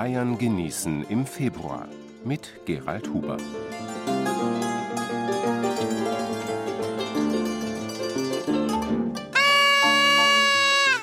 [0.00, 1.86] Bayern genießen im Februar
[2.24, 3.36] mit Gerald Huber.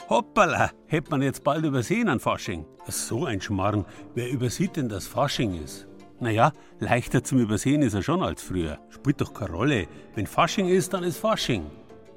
[0.09, 2.65] Hoppala, hätte man jetzt bald übersehen an Fasching.
[2.87, 3.85] So ein Schmarrn.
[4.15, 5.87] Wer übersieht denn, dass Fasching ist?
[6.19, 8.79] Naja, leichter zum Übersehen ist er schon als früher.
[8.89, 9.87] Spielt doch keine Rolle.
[10.15, 11.67] Wenn Fasching ist, dann ist Fasching.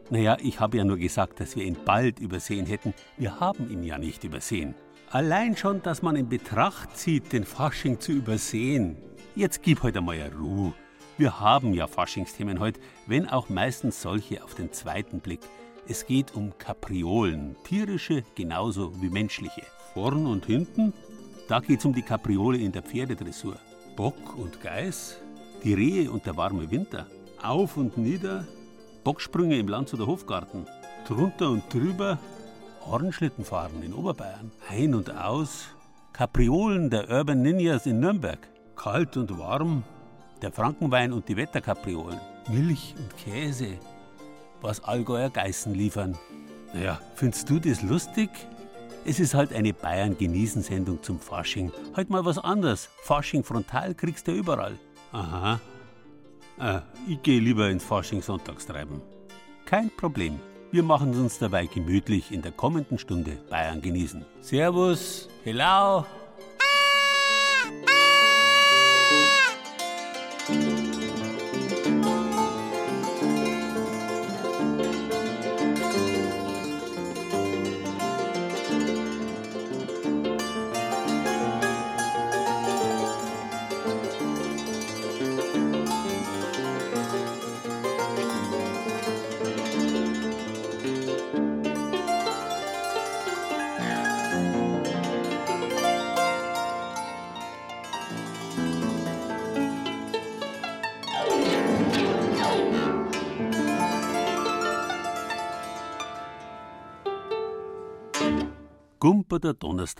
[0.08, 2.94] Naja, ich habe ja nur gesagt, dass wir ihn bald übersehen hätten.
[3.18, 4.74] Wir haben ihn ja nicht übersehen.
[5.12, 8.96] Allein schon, dass man in Betracht zieht, den Fasching zu übersehen.
[9.34, 10.72] Jetzt gib heute mal Ruhe.
[11.18, 15.40] Wir haben ja Faschingsthemen heute, wenn auch meistens solche auf den zweiten Blick.
[15.88, 19.62] Es geht um Kapriolen, tierische genauso wie menschliche.
[19.94, 20.92] Vorn und hinten,
[21.48, 23.56] da geht's um die Kapriole in der Pferdedressur.
[23.96, 25.20] Bock und Geiß,
[25.64, 27.08] die Rehe und der warme Winter.
[27.42, 28.46] Auf und nieder,
[29.02, 30.66] Bocksprünge im Land oder Hofgarten.
[31.08, 32.20] Drunter und drüber,
[32.86, 34.50] Hornschlitten fahren in Oberbayern.
[34.68, 35.68] Ein und aus,
[36.12, 38.38] Kapriolen der Urban Ninjas in Nürnberg.
[38.76, 39.84] Kalt und warm,
[40.42, 42.18] der Frankenwein und die Wetterkapriolen.
[42.48, 43.78] Milch und Käse,
[44.60, 46.16] was Allgäuer Geißen liefern.
[46.72, 48.30] Naja, findest du das lustig?
[49.04, 51.72] Es ist halt eine Bayern-Genießen-Sendung zum Fasching.
[51.94, 52.88] Halt mal was anderes.
[53.02, 54.78] Fasching frontal kriegst du überall.
[55.12, 55.60] Aha.
[56.58, 59.00] Ah, ich gehe lieber ins Fasching Sonntagstreiben.
[59.64, 60.38] Kein Problem.
[60.72, 64.24] Wir machen es uns dabei gemütlich in der kommenden Stunde Bayern genießen.
[64.40, 66.04] Servus, hello.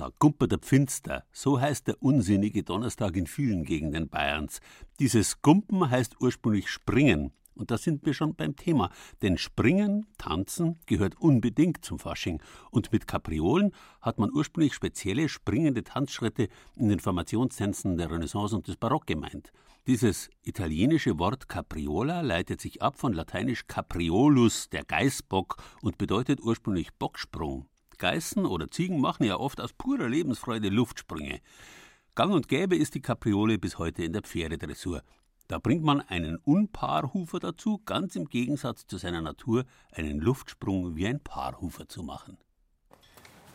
[0.01, 4.61] Donnerstag, Gumper der Pfinster, so heißt der unsinnige Donnerstag in vielen Gegenden Bayerns.
[4.99, 7.33] Dieses Gumpen heißt ursprünglich Springen.
[7.55, 8.91] Und da sind wir schon beim Thema.
[9.21, 12.43] Denn Springen, Tanzen gehört unbedingt zum Fasching.
[12.71, 18.69] Und mit Kapriolen hat man ursprünglich spezielle springende Tanzschritte in den Formationstänzen der Renaissance und
[18.69, 19.53] des Barock gemeint.
[19.87, 26.95] Dieses italienische Wort Capriola leitet sich ab von lateinisch Capriolus, der Geißbock, und bedeutet ursprünglich
[26.95, 27.67] Bocksprung.
[28.01, 31.41] Geißen oder Ziegen machen ja oft aus purer Lebensfreude Luftsprünge.
[32.17, 35.03] Gang und gäbe ist die Kapriole bis heute in der Pferdedressur.
[35.47, 41.07] Da bringt man einen Unpaarhufer dazu, ganz im Gegensatz zu seiner Natur, einen Luftsprung wie
[41.07, 42.39] ein Paarhufer zu machen.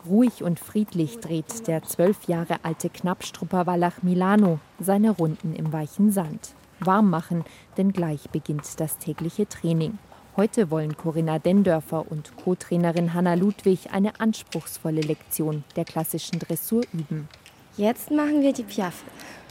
[0.05, 6.11] Ruhig und friedlich dreht der zwölf Jahre alte Knappstrupper Wallach Milano seine Runden im weichen
[6.11, 6.53] Sand.
[6.79, 7.43] Warm machen,
[7.77, 9.97] denn gleich beginnt das tägliche Training.
[10.37, 17.29] Heute wollen Corinna Dendörfer und Co-Trainerin Hanna Ludwig eine anspruchsvolle Lektion der klassischen Dressur üben.
[17.77, 19.05] Jetzt machen wir die Piaffe.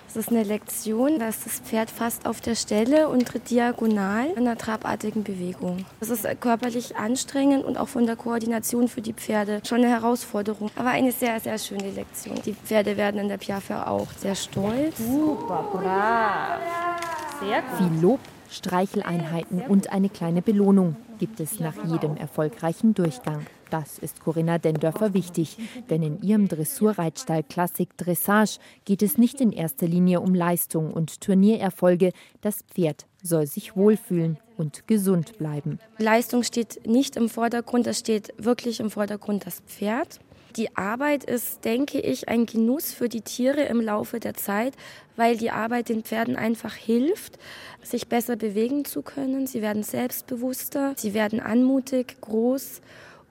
[0.07, 4.27] Das ist eine Lektion, da ist das Pferd fast auf der Stelle und tritt diagonal
[4.27, 5.87] in einer trabartigen Bewegung.
[6.01, 10.71] Das ist körperlich anstrengend und auch von der Koordination für die Pferde schon eine Herausforderung.
[10.77, 12.39] Aber eine sehr, sehr schöne Lektion.
[12.45, 14.99] Die Pferde werden in der Piaffe auch sehr stolz.
[14.99, 16.61] Super, brav.
[17.41, 17.79] Sehr gut.
[17.79, 18.21] Viel Lob
[18.55, 23.47] Streicheleinheiten und eine kleine Belohnung gibt es nach jedem erfolgreichen Durchgang.
[23.71, 25.57] Das ist Corinna Dendörfer wichtig,
[25.91, 31.21] denn in ihrem Dressurreitstall Klassik Dressage geht es nicht in erster Linie um Leistung und
[31.21, 32.13] Turniererfolge.
[32.41, 35.81] Das Pferd soll sich wohlfühlen und gesund bleiben.
[35.99, 40.21] Leistung steht nicht im Vordergrund, es steht wirklich im Vordergrund das Pferd.
[40.57, 44.75] Die Arbeit ist, denke ich, ein Genuss für die Tiere im Laufe der Zeit,
[45.17, 47.39] weil die Arbeit den Pferden einfach hilft,
[47.83, 49.49] sich besser bewegen zu können.
[49.49, 52.83] Sie werden selbstbewusster, sie werden anmutig, groß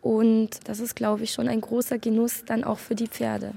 [0.01, 3.53] und das ist, glaube ich, schon ein großer Genuss dann auch für die Pferde.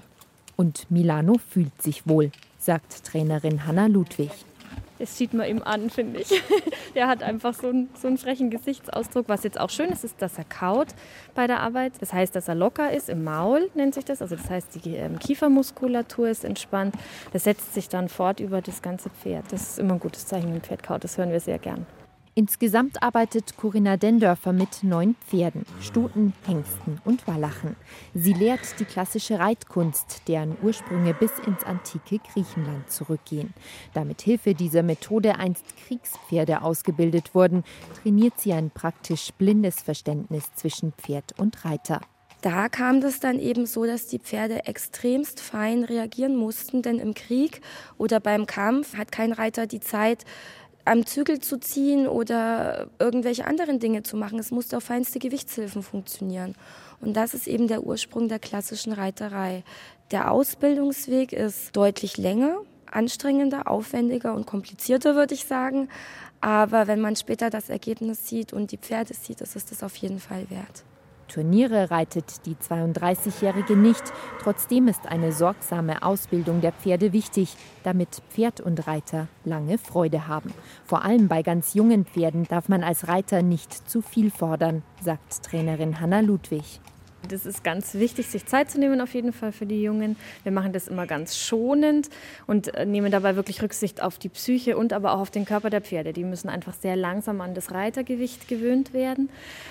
[0.55, 4.31] Und Milano fühlt sich wohl, sagt Trainerin Hanna Ludwig.
[4.99, 6.29] Das sieht man ihm an, finde ich.
[6.95, 9.29] Der hat einfach so einen, so einen frechen Gesichtsausdruck.
[9.29, 10.89] Was jetzt auch schön ist, ist, dass er kaut
[11.35, 11.93] bei der Arbeit.
[12.01, 14.23] Das heißt, dass er locker ist im Maul, nennt sich das.
[14.23, 16.95] Also das heißt, die ähm, Kiefermuskulatur ist entspannt.
[17.33, 19.45] Das setzt sich dann fort über das ganze Pferd.
[19.51, 21.05] Das ist immer ein gutes Zeichen, wenn ein Pferd kaut.
[21.05, 21.87] Das hören wir sehr gern.
[22.39, 27.77] Insgesamt arbeitet Corinna Dendörfer mit neun Pferden, Stuten, Hengsten und Wallachen.
[28.13, 33.55] Sie lehrt die klassische Reitkunst, deren Ursprünge bis ins antike Griechenland zurückgehen.
[33.95, 37.65] Da mit Hilfe dieser Methode einst Kriegspferde ausgebildet wurden,
[38.03, 42.03] trainiert sie ein praktisch blindes Verständnis zwischen Pferd und Reiter.
[42.43, 47.15] Da kam das dann eben so, dass die Pferde extremst fein reagieren mussten, denn im
[47.15, 47.63] Krieg
[47.97, 50.25] oder beim Kampf hat kein Reiter die Zeit,
[50.87, 54.39] am Zügel zu ziehen oder irgendwelche anderen Dinge zu machen.
[54.39, 56.55] Es musste auf feinste Gewichtshilfen funktionieren.
[57.01, 59.65] Und das ist eben der Ursprung der klassischen Reiterei.
[60.13, 62.61] Der Ausbildungsweg ist deutlich länger,
[62.91, 65.89] anstrengender, aufwendiger und komplizierter, würde ich sagen.
[66.41, 69.97] Aber wenn man später das Ergebnis sieht und die Pferde sieht, ist es das auf
[69.97, 70.85] jeden Fall wert.
[71.29, 74.03] Turniere reitet die 32-Jährige nicht.
[74.43, 80.53] Trotzdem ist eine sorgsame Ausbildung der Pferde wichtig, damit Pferd und Reiter lange Freude haben.
[80.85, 85.43] Vor allem bei ganz jungen Pferden darf man als Reiter nicht zu viel fordern, sagt
[85.45, 86.81] Trainerin Hanna Ludwig.
[87.29, 90.17] Das ist ganz wichtig, sich Zeit zu nehmen, auf jeden Fall für die Jungen.
[90.43, 92.09] Wir machen das immer ganz schonend
[92.47, 95.71] und äh, nehmen dabei wirklich Rücksicht auf die Psyche und aber auch auf den Körper
[95.71, 96.13] der Pferde.
[96.13, 99.29] Die müssen einfach sehr langsam an das Reitergewicht gewöhnt werden.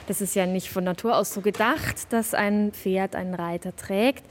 [0.08, 4.24] Das ist ja nicht von Natur aus so gedacht, dass ein Pferd einen Reiter trägt.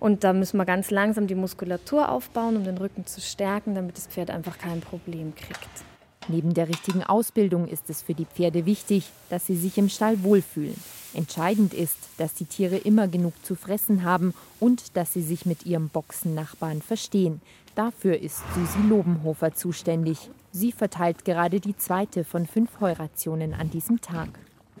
[0.00, 3.96] Und da müssen wir ganz langsam die Muskulatur aufbauen, um den Rücken zu stärken, damit
[3.96, 5.91] das Pferd einfach kein Problem kriegt.
[6.28, 10.22] Neben der richtigen Ausbildung ist es für die Pferde wichtig, dass sie sich im Stall
[10.22, 10.76] wohlfühlen.
[11.14, 15.66] Entscheidend ist, dass die Tiere immer genug zu fressen haben und dass sie sich mit
[15.66, 17.40] ihrem Boxennachbarn verstehen.
[17.74, 20.30] Dafür ist Susi Lobenhofer zuständig.
[20.52, 24.28] Sie verteilt gerade die zweite von fünf Heurationen an diesem Tag.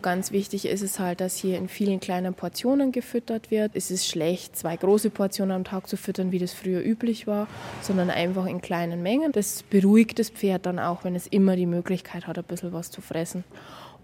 [0.02, 3.70] Ganz wichtig ist es halt, dass hier in vielen kleinen Portionen gefüttert wird.
[3.74, 7.46] Es ist schlecht, zwei große Portionen am Tag zu füttern, wie das früher üblich war,
[7.82, 9.30] sondern einfach in kleinen Mengen.
[9.30, 12.90] Das beruhigt das Pferd dann auch, wenn es immer die Möglichkeit hat, ein bisschen was
[12.90, 13.44] zu fressen.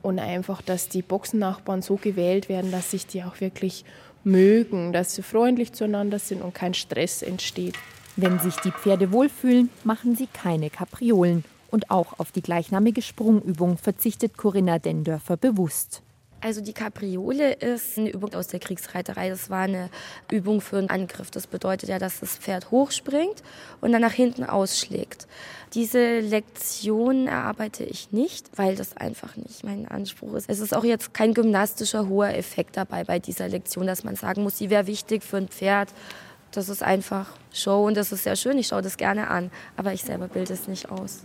[0.00, 3.84] Und einfach, dass die Boxennachbarn so gewählt werden, dass sich die auch wirklich
[4.22, 7.74] mögen, dass sie freundlich zueinander sind und kein Stress entsteht.
[8.14, 13.78] Wenn sich die Pferde wohlfühlen, machen sie keine Kapriolen und auch auf die gleichnamige Sprungübung
[13.78, 16.02] verzichtet Corinna Dendörfer bewusst.
[16.40, 19.28] Also die Kapriole ist eine Übung aus der Kriegsreiterei.
[19.28, 19.90] Das war eine
[20.30, 21.32] Übung für einen Angriff.
[21.32, 23.42] Das bedeutet ja, dass das Pferd hochspringt
[23.80, 25.26] und dann nach hinten ausschlägt.
[25.74, 30.48] Diese Lektion erarbeite ich nicht, weil das einfach nicht mein Anspruch ist.
[30.48, 34.44] Es ist auch jetzt kein gymnastischer hoher Effekt dabei bei dieser Lektion, dass man sagen
[34.44, 35.88] muss, sie wäre wichtig für ein Pferd.
[36.52, 38.58] Das ist einfach Show und das ist sehr schön.
[38.58, 41.24] Ich schaue das gerne an, aber ich selber bilde es nicht aus.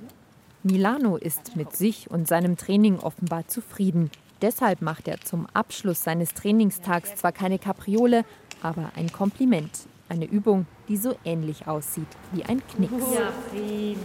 [0.63, 4.09] Milano ist mit sich und seinem Training offenbar zufrieden.
[4.41, 8.23] Deshalb macht er zum Abschluss seines Trainingstags zwar keine Kapriole,
[8.61, 9.87] aber ein Kompliment.
[10.07, 13.13] Eine Übung, die so ähnlich aussieht wie ein Knicks.
[13.13, 13.97] Ja, prima,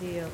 [0.00, 0.28] sehr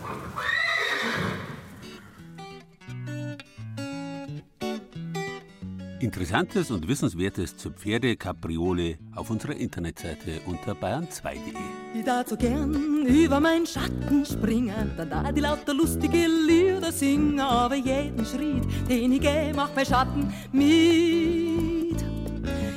[6.00, 11.52] Interessantes und Wissenswertes zur Pferdekapriole auf unserer Internetseite unter bayern2.de.
[11.94, 17.38] Ich darf so gern über meinen Schatten springen, dann da die lauter lustige Lieder singen,
[17.38, 22.02] aber jeden Schritt, den ich gehe, macht mein Schatten mit.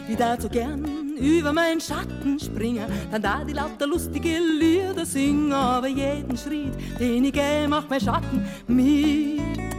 [0.10, 0.84] Ich darf so gern
[1.18, 7.24] über meinen Schatten springen, dann da die lauter lustige Lieder singen, aber jeden Schritt, den
[7.24, 9.73] ich gehe, macht mein Schatten mit.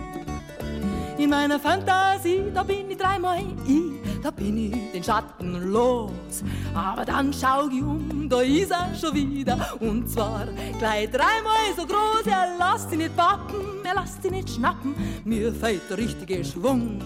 [1.25, 6.45] In meiner Fantasie, da bin ich dreimal ich, da bin ich den Schatten los.
[6.75, 9.57] Aber dann schau ich um, da ist er schon wieder.
[9.81, 10.47] Und zwar
[10.79, 14.95] gleich dreimal so groß, er lasst ihn nicht pappen, er lasst ihn nicht schnappen.
[15.25, 17.01] Mir fällt der richtige Schwung.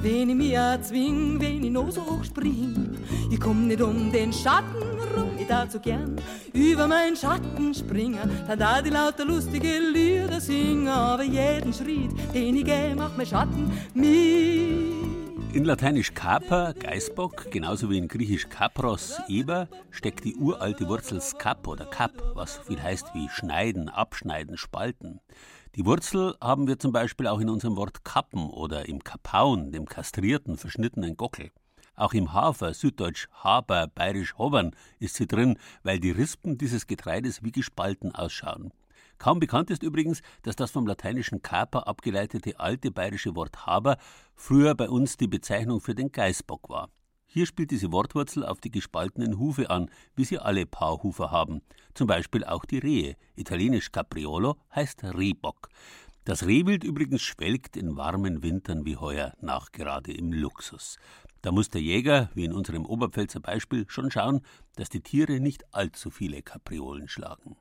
[0.00, 2.96] Wenn ich mir zwing, wenn ich noch so hoch spring,
[3.30, 4.99] ich komm nicht um den Schatten
[5.38, 6.16] ich darf so gern
[6.52, 12.56] über meinen Schatten springen, dann da die lauter lustige Lieder singen, aber jeden Schritt, den
[12.56, 15.00] ich gehe, macht mein Schatten mit.
[15.52, 21.66] In Lateinisch Kaper, Geißbock, genauso wie in Griechisch Kapros, Eber, steckt die uralte Wurzel skap
[21.66, 25.20] oder kap, was so viel heißt wie schneiden, abschneiden, spalten.
[25.74, 29.86] Die Wurzel haben wir zum Beispiel auch in unserem Wort Kappen oder im Kapaun, dem
[29.86, 31.50] kastrierten, verschnittenen Gockel.
[32.00, 37.42] Auch im Hafer, süddeutsch Haber, bayerisch Hobern, ist sie drin, weil die Rispen dieses Getreides
[37.42, 38.72] wie gespalten ausschauen.
[39.18, 43.98] Kaum bekannt ist übrigens, dass das vom lateinischen Kaper abgeleitete alte bayerische Wort Haber
[44.34, 46.88] früher bei uns die Bezeichnung für den Geißbock war.
[47.26, 51.60] Hier spielt diese Wortwurzel auf die gespaltenen Hufe an, wie sie alle Paarhufer haben.
[51.92, 53.16] Zum Beispiel auch die Rehe.
[53.36, 55.68] Italienisch Capriolo heißt Rehbock.
[56.24, 60.96] Das Rehwild übrigens schwelgt in warmen Wintern wie heuer nachgerade im Luxus.
[61.42, 64.42] Da muss der Jäger, wie in unserem Oberpfälzer Beispiel, schon schauen,
[64.76, 67.56] dass die Tiere nicht allzu viele Kapriolen schlagen.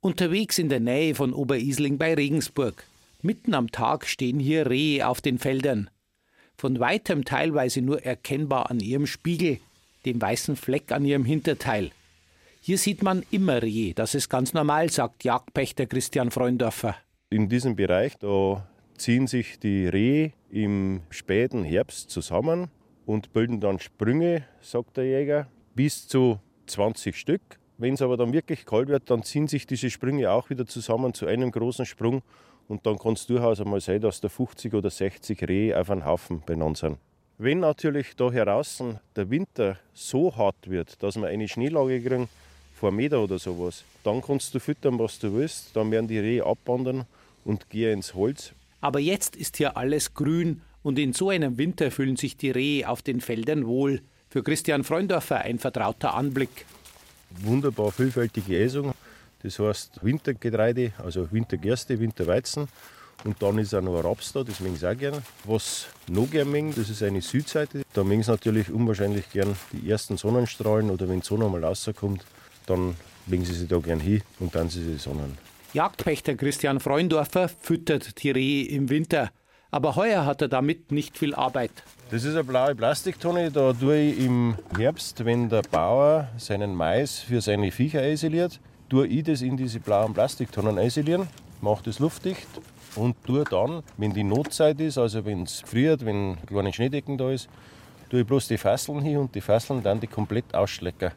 [0.00, 2.84] Unterwegs in der Nähe von Oberisling bei Regensburg.
[3.22, 5.90] Mitten am Tag stehen hier Rehe auf den Feldern
[6.60, 9.58] von weitem teilweise nur erkennbar an ihrem Spiegel,
[10.04, 11.90] dem weißen Fleck an ihrem Hinterteil.
[12.60, 16.96] Hier sieht man immer Rehe, das ist ganz normal, sagt Jagdpächter Christian Freundorfer.
[17.30, 22.68] In diesem Bereich, da ziehen sich die Rehe im späten Herbst zusammen
[23.10, 27.40] und bilden dann Sprünge, sagt der Jäger, bis zu 20 Stück.
[27.76, 31.12] Wenn es aber dann wirklich kalt wird, dann ziehen sich diese Sprünge auch wieder zusammen
[31.12, 32.22] zu einem großen Sprung
[32.68, 36.04] und dann kann es durchaus einmal sein, dass da 50 oder 60 Rehe auf einen
[36.04, 36.98] Haufen benannt sind.
[37.36, 38.80] Wenn natürlich da heraus
[39.16, 42.28] der Winter so hart wird, dass wir eine Schneelage kriegen,
[42.74, 45.74] vor Meter oder sowas, dann kannst du füttern, was du willst.
[45.74, 47.06] Dann werden die Rehe abwandern
[47.44, 48.52] und gehen ins Holz.
[48.80, 52.88] Aber jetzt ist hier alles grün und in so einem Winter fühlen sich die Rehe
[52.88, 54.00] auf den Feldern wohl.
[54.28, 56.66] Für Christian Freundorfer ein vertrauter Anblick.
[57.42, 58.94] Wunderbar vielfältige Esung.
[59.42, 62.68] Das heißt Wintergetreide, also Wintergerste, Winterweizen.
[63.24, 65.22] Und dann ist auch noch ein Raps da, das mögen sie auch gern.
[65.44, 67.82] Was noch gern mögen, das ist eine Südseite.
[67.92, 72.24] Da mögen sie natürlich unwahrscheinlich gern die ersten Sonnenstrahlen oder wenn die Sonne mal rauskommt,
[72.66, 72.96] dann
[73.26, 75.36] legen sie sich da gern hin und dann sie sich sonnen.
[75.74, 79.30] Jagdpächter Christian Freundorfer füttert die Rehe im Winter.
[79.72, 81.70] Aber heuer hat er damit nicht viel Arbeit.
[82.10, 83.52] Das ist eine blaue Plastiktonne.
[83.52, 88.58] Da tue ich im Herbst, wenn der Bauer seinen Mais für seine Viecher isoliert,
[88.88, 91.28] tue ich das in diese blauen Plastiktonnen isolieren,
[91.60, 92.48] mache das luftdicht
[92.96, 97.30] und tue dann, wenn die Notzeit ist, also wenn es friert, wenn kleine Schneedecken da
[97.30, 97.48] ist,
[98.10, 101.12] tue ich bloß die Fasseln hin und die Fasseln dann die komplett ausschlecken.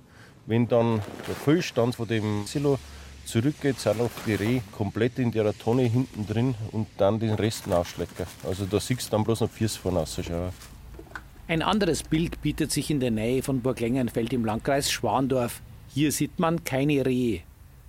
[0.45, 2.77] Wenn dann der Füllstand von dem Silo
[3.25, 7.72] zurückgeht, sind auch die Rehe komplett in der Tonne hinten drin und dann den Rest
[7.72, 8.25] ausschlecken.
[8.44, 10.51] Also da siehst du dann bloß noch Füße von rausschauen.
[11.48, 15.62] Ein anderes Bild bietet sich in der Nähe von Burg Lengenfeld im Landkreis Schwandorf.
[15.94, 17.42] Hier sieht man keine Rehe.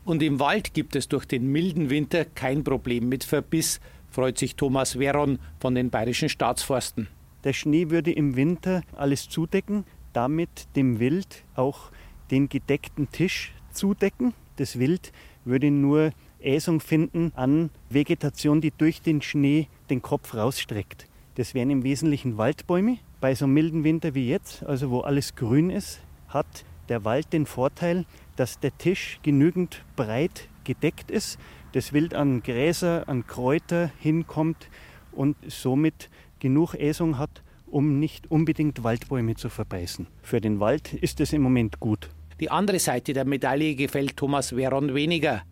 [0.05, 4.57] Und im Wald gibt es durch den milden Winter kein Problem mit Verbiss, freut sich
[4.57, 7.09] Thomas Veron von den Bayerischen Staatsforsten.
[7.45, 11.91] Der Schnee würde im Winter alles zudecken, damit dem Wild auch
[12.31, 14.35] den gedeckten Tisch zudecken.
[14.57, 15.13] Das Wild
[15.45, 21.07] würde nur Äsung finden an Vegetation, die durch den Schnee den Kopf rausstreckt.
[21.35, 22.99] Das wären im Wesentlichen Waldbäume.
[23.21, 27.33] Bei so einem milden Winter wie jetzt, also wo alles grün ist, hat der Wald
[27.33, 28.05] den Vorteil,
[28.37, 31.39] dass der Tisch genügend breit gedeckt ist,
[31.73, 34.69] das Wild an Gräser, an Kräuter hinkommt
[35.13, 40.07] und somit genug Äsung hat, um nicht unbedingt Waldbäume zu verbeißen.
[40.23, 42.11] Für den Wald ist es im Moment gut.
[42.41, 45.43] Die andere Seite der Medaille gefällt Thomas Veron weniger.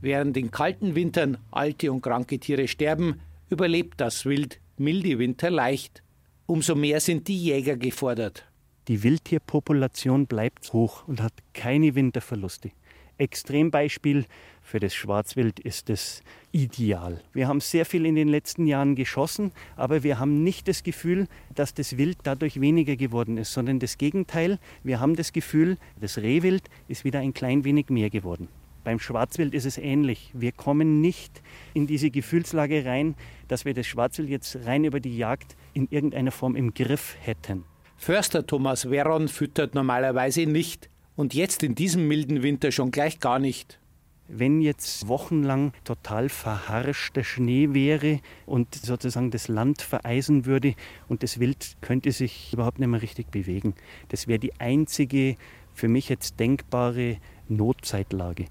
[0.00, 6.02] Während in kalten Wintern alte und kranke Tiere sterben, überlebt das Wild milde Winter leicht.
[6.46, 8.44] Umso mehr sind die Jäger gefordert.
[8.86, 12.70] Die Wildtierpopulation bleibt hoch und hat keine Winterverluste.
[13.18, 14.24] Extrembeispiel
[14.62, 16.22] für das Schwarzwild ist es
[16.52, 17.22] ideal.
[17.32, 21.26] Wir haben sehr viel in den letzten Jahren geschossen, aber wir haben nicht das Gefühl,
[21.54, 24.58] dass das Wild dadurch weniger geworden ist, sondern das Gegenteil.
[24.82, 28.48] Wir haben das Gefühl, das Rehwild ist wieder ein klein wenig mehr geworden.
[28.84, 30.30] Beim Schwarzwild ist es ähnlich.
[30.32, 31.42] Wir kommen nicht
[31.74, 36.30] in diese Gefühlslage rein, dass wir das Schwarzwild jetzt rein über die Jagd in irgendeiner
[36.30, 37.64] Form im Griff hätten.
[37.96, 43.40] Förster Thomas Veron füttert normalerweise nicht und jetzt in diesem milden Winter schon gleich gar
[43.40, 43.80] nicht.
[44.28, 50.74] Wenn jetzt wochenlang total verharschter Schnee wäre und sozusagen das Land vereisen würde
[51.08, 53.74] und das Wild könnte sich überhaupt nicht mehr richtig bewegen,
[54.10, 55.34] das wäre die einzige
[55.74, 57.16] für mich jetzt denkbare
[57.48, 58.44] Notzeitlage.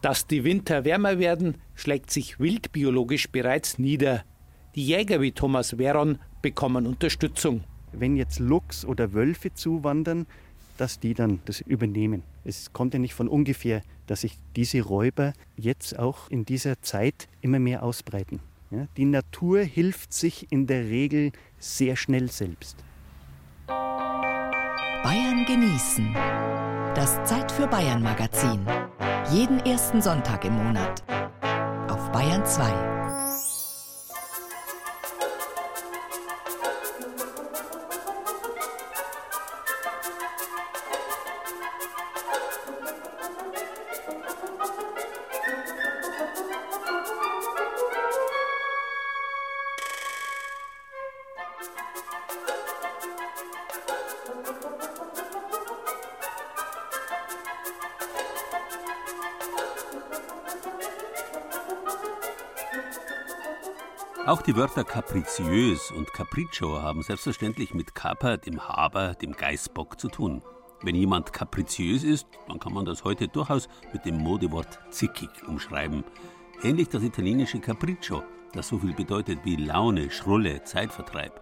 [0.00, 4.22] Dass die Winter wärmer werden, schlägt sich wildbiologisch bereits nieder.
[4.76, 7.64] Die Jäger wie Thomas Veron bekommen Unterstützung
[8.00, 10.26] wenn jetzt Luchs oder Wölfe zuwandern,
[10.76, 12.22] dass die dann das übernehmen.
[12.44, 17.28] Es kommt ja nicht von ungefähr, dass sich diese Räuber jetzt auch in dieser Zeit
[17.40, 18.40] immer mehr ausbreiten.
[18.70, 22.76] Ja, die Natur hilft sich in der Regel sehr schnell selbst.
[23.68, 26.12] Bayern genießen.
[26.94, 28.66] Das Zeit für Bayern Magazin.
[29.30, 31.04] Jeden ersten Sonntag im Monat.
[31.88, 32.95] Auf Bayern 2.
[64.46, 70.40] die Wörter kapriziös und capriccio haben selbstverständlich mit Kaper, dem Haber, dem Geißbock zu tun.
[70.82, 76.04] Wenn jemand kapriziös ist, dann kann man das heute durchaus mit dem Modewort zickig umschreiben.
[76.62, 78.22] Ähnlich das italienische Capriccio,
[78.52, 81.40] das so viel bedeutet wie Laune, Schrulle, Zeitvertreib.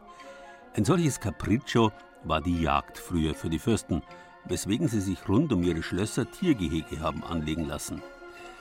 [0.75, 1.93] Ein solches Capriccio
[2.23, 4.03] war die Jagd früher für die Fürsten,
[4.47, 8.03] weswegen sie sich rund um ihre Schlösser Tiergehege haben anlegen lassen.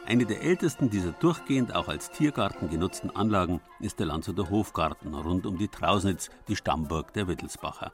[0.06, 5.46] Eine der ältesten dieser durchgehend auch als Tiergarten genutzten Anlagen ist der Landshuter Hofgarten rund
[5.46, 7.94] um die Trausnitz, die Stammburg der Wittelsbacher.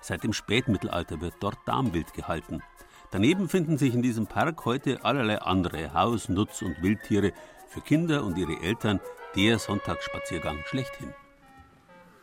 [0.00, 2.60] Seit dem Spätmittelalter wird dort Darmwild gehalten.
[3.12, 7.32] Daneben finden sich in diesem Park heute allerlei andere Haus-, Nutz- und Wildtiere,
[7.68, 9.00] für Kinder und ihre Eltern
[9.36, 11.14] der Sonntagsspaziergang schlechthin.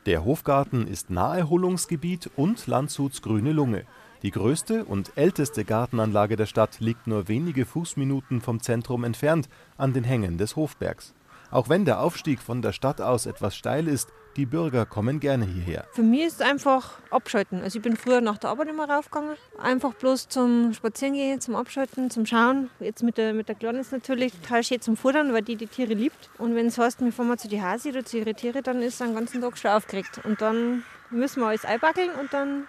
[0.06, 3.86] Der Hofgarten ist Naherholungsgebiet und Landshuts grüne Lunge.
[4.24, 9.94] Die größte und älteste Gartenanlage der Stadt liegt nur wenige Fußminuten vom Zentrum entfernt, an
[9.94, 11.16] den Hängen des Hofbergs.
[11.50, 15.44] Auch wenn der Aufstieg von der Stadt aus etwas steil ist, die Bürger kommen gerne
[15.44, 15.86] hierher.
[15.92, 17.62] Für mich ist es einfach abschalten.
[17.64, 19.36] Also ich bin früher nach der Arbeit immer raufgegangen.
[19.62, 22.70] Einfach bloß zum Spazierengehen, zum Abschalten, zum Schauen.
[22.80, 25.68] Jetzt mit der, mit der Kleinen ist natürlich total schön zum Futtern, weil die die
[25.68, 26.30] Tiere liebt.
[26.38, 28.82] Und wenn es heißt, wir fahren mal zu die Hasi oder zu ihren Tiere, dann
[28.82, 30.22] ist es den ganzen Tag schon aufgeregt.
[30.24, 32.68] Und dann müssen wir alles einbackeln und dann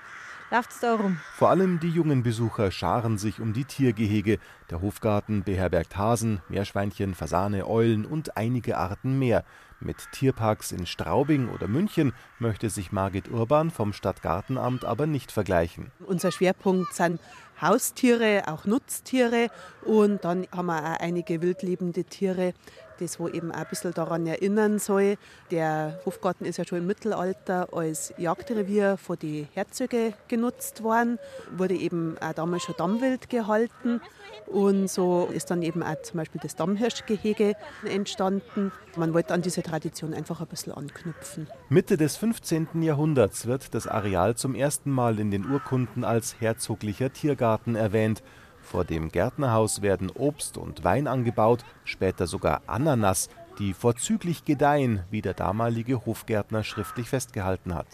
[0.53, 1.19] läuft es da rum.
[1.35, 4.39] Vor allem die jungen Besucher scharen sich um die Tiergehege.
[4.71, 9.45] Der Hofgarten beherbergt Hasen, Meerschweinchen, Fasane, Eulen und einige Arten mehr.
[9.81, 15.91] Mit Tierparks in Straubing oder München möchte sich Margit Urban vom Stadtgartenamt aber nicht vergleichen.
[16.07, 17.19] Unser Schwerpunkt sind
[17.61, 19.49] Haustiere, auch Nutztiere
[19.85, 22.55] und dann haben wir auch einige wildlebende Tiere,
[22.99, 25.17] das wo eben auch ein bisschen daran erinnern soll.
[25.51, 31.19] Der Hofgarten ist ja schon im Mittelalter als Jagdrevier von den Herzöge genutzt worden,
[31.57, 34.01] wurde eben auch damals schon Dammwild gehalten
[34.47, 37.55] und so ist dann eben auch zum Beispiel das Dammhirschgehege
[37.89, 38.73] entstanden.
[38.97, 41.47] Man wollte an diese Tradition einfach ein bisschen anknüpfen.
[41.69, 42.83] Mitte des 15.
[42.83, 48.23] Jahrhunderts wird das Areal zum ersten Mal in den Urkunden als herzoglicher Tiergarten erwähnt.
[48.63, 53.29] Vor dem Gärtnerhaus werden Obst und Wein angebaut, später sogar Ananas,
[53.59, 57.89] die vorzüglich gedeihen, wie der damalige Hofgärtner schriftlich festgehalten hat.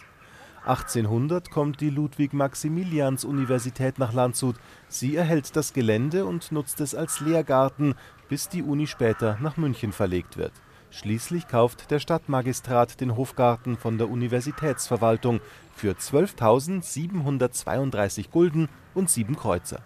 [0.64, 4.54] 1800 kommt die Ludwig-Maximilians-Universität nach Landshut.
[4.88, 7.94] Sie erhält das Gelände und nutzt es als Lehrgarten,
[8.28, 10.52] bis die Uni später nach München verlegt wird.
[10.90, 15.40] Schließlich kauft der Stadtmagistrat den Hofgarten von der Universitätsverwaltung
[15.74, 19.81] für 12.732 Gulden und sieben Kreuzer.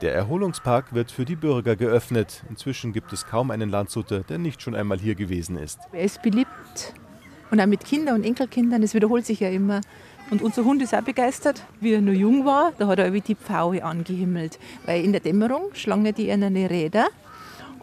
[0.00, 2.42] Der Erholungspark wird für die Bürger geöffnet.
[2.48, 5.78] Inzwischen gibt es kaum einen Landshuter, der nicht schon einmal hier gewesen ist.
[5.92, 6.94] Er ist beliebt
[7.50, 9.82] und auch mit Kindern und Enkelkindern, das wiederholt sich ja immer.
[10.30, 11.64] Und unser Hund ist auch begeistert.
[11.80, 14.58] Wie er noch jung war, da hat er wie die Pfaue angehimmelt.
[14.86, 17.08] Weil in der Dämmerung schlangen die in eine Räder.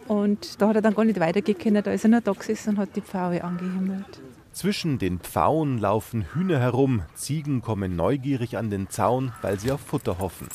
[0.08, 2.78] Und da hat er dann gar nicht weitergehen da ist er noch da gesessen und
[2.78, 4.20] hat die Pfaue angehimmelt.
[4.52, 9.80] Zwischen den Pfauen laufen Hühner herum, Ziegen kommen neugierig an den Zaun, weil sie auf
[9.80, 10.48] Futter hoffen.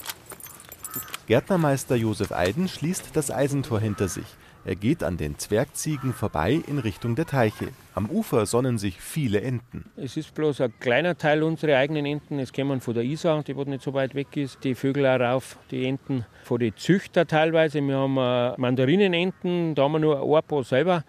[1.27, 4.25] Gärtnermeister Josef Eiden schließt das Eisentor hinter sich.
[4.65, 7.67] Er geht an den Zwergziegen vorbei in Richtung der Teiche.
[7.95, 9.91] Am Ufer sonnen sich viele Enten.
[9.97, 12.39] Es ist bloß ein kleiner Teil unserer eigenen Enten.
[12.39, 14.63] Es kommen von der Isar, die nicht so weit weg ist.
[14.63, 17.81] Die Vögel auch rauf, die Enten von den Züchter teilweise.
[17.81, 21.03] Wir haben äh, Mandarinenenten, da haben wir nur ein paar selber.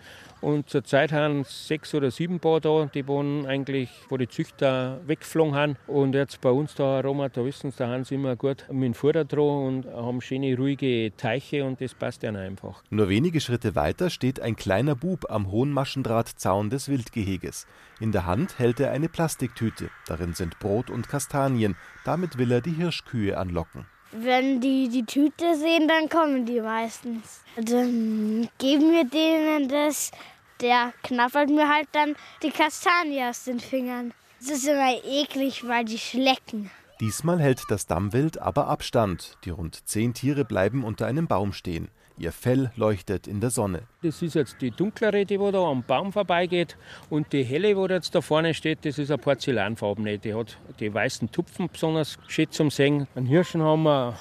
[0.45, 5.55] Und zurzeit haben sechs oder sieben Paar da, die wohnen eigentlich, wo die Züchter weggeflogen
[5.55, 5.77] haben.
[5.87, 8.85] Und jetzt bei uns da, Roma, da wissen sie, da haben sie immer gut mit
[8.85, 12.83] dem Futter dran und haben schöne, ruhige Teiche und das passt ihnen einfach.
[12.91, 17.67] Nur wenige Schritte weiter steht ein kleiner Bub am hohen Maschendrahtzaun des Wildgeheges.
[17.99, 19.89] In der Hand hält er eine Plastiktüte.
[20.07, 21.75] Darin sind Brot und Kastanien.
[22.05, 23.87] Damit will er die Hirschkühe anlocken.
[24.17, 27.43] Wenn die die Tüte sehen, dann kommen die meistens.
[27.57, 30.13] Dann geben wir denen das
[30.61, 34.12] der knabbert mir halt dann die Kastanie aus den Fingern.
[34.40, 36.71] Das ist immer eklig, weil die schlecken.
[37.01, 39.37] Diesmal hält das Dammwild aber Abstand.
[39.45, 41.88] Die rund zehn Tiere bleiben unter einem Baum stehen.
[42.17, 43.83] Ihr Fell leuchtet in der Sonne.
[44.03, 46.77] Das ist jetzt die dunklere, die wo da am Baum vorbeigeht.
[47.11, 50.19] Und die helle, wo jetzt da vorne steht, das ist eine Porzellanfarbene.
[50.19, 53.09] Die hat die weißen Tupfen besonders schön zum Sehen.
[53.17, 54.17] An Hirschen haben wir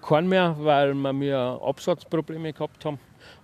[0.00, 2.98] keinen mehr, weil wir Absatzprobleme gehabt haben.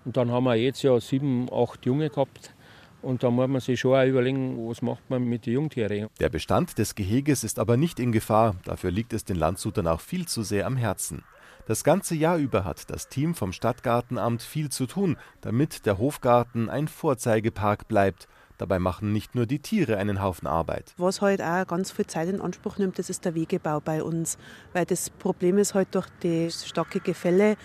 [0.05, 2.55] Und dann haben wir jetzt ja sieben, acht Junge gehabt.
[3.03, 6.09] Und da muss man sich schon auch überlegen, was macht man mit den Jungtieren.
[6.21, 8.55] Der Bestand des Geheges ist aber nicht in Gefahr.
[8.65, 11.25] Dafür liegt es den Landshutern auch viel zu sehr am Herzen.
[11.67, 16.69] Das ganze Jahr über hat das Team vom Stadtgartenamt viel zu tun, damit der Hofgarten
[16.69, 18.29] ein Vorzeigepark bleibt.
[18.59, 20.95] Dabei machen nicht nur die Tiere einen Haufen Arbeit.
[20.97, 24.39] Was halt auch ganz viel Zeit in Anspruch nimmt, das ist der Wegebau bei uns.
[24.73, 27.57] Weil das Problem ist halt durch die starke Gefälle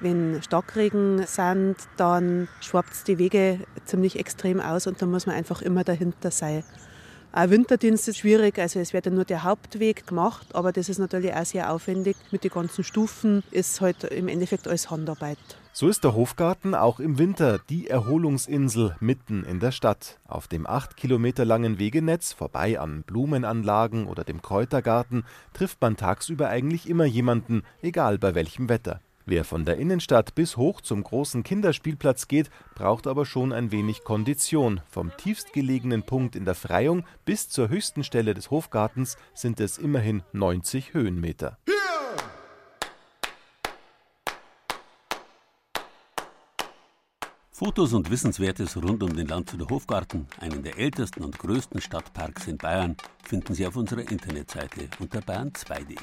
[0.00, 5.36] Wenn Starkregen sind, dann schwappt es die Wege ziemlich extrem aus und da muss man
[5.36, 6.64] einfach immer dahinter sein.
[7.32, 10.98] Auch Winterdienst ist schwierig, also es wird ja nur der Hauptweg gemacht, aber das ist
[10.98, 12.16] natürlich auch sehr aufwendig.
[12.30, 15.36] Mit den ganzen Stufen ist halt im Endeffekt alles Handarbeit.
[15.74, 20.18] So ist der Hofgarten auch im Winter die Erholungsinsel mitten in der Stadt.
[20.26, 26.48] Auf dem acht Kilometer langen Wegenetz, vorbei an Blumenanlagen oder dem Kräutergarten, trifft man tagsüber
[26.48, 29.02] eigentlich immer jemanden, egal bei welchem Wetter.
[29.28, 34.04] Wer von der Innenstadt bis hoch zum großen Kinderspielplatz geht, braucht aber schon ein wenig
[34.04, 34.82] Kondition.
[34.88, 40.22] Vom tiefstgelegenen Punkt in der Freiung bis zur höchsten Stelle des Hofgartens sind es immerhin
[40.32, 41.58] 90 Höhenmeter.
[47.50, 52.58] Fotos und Wissenswertes rund um den Landshuter Hofgarten, einen der ältesten und größten Stadtparks in
[52.58, 55.96] Bayern, finden Sie auf unserer Internetseite unter bayern2.de.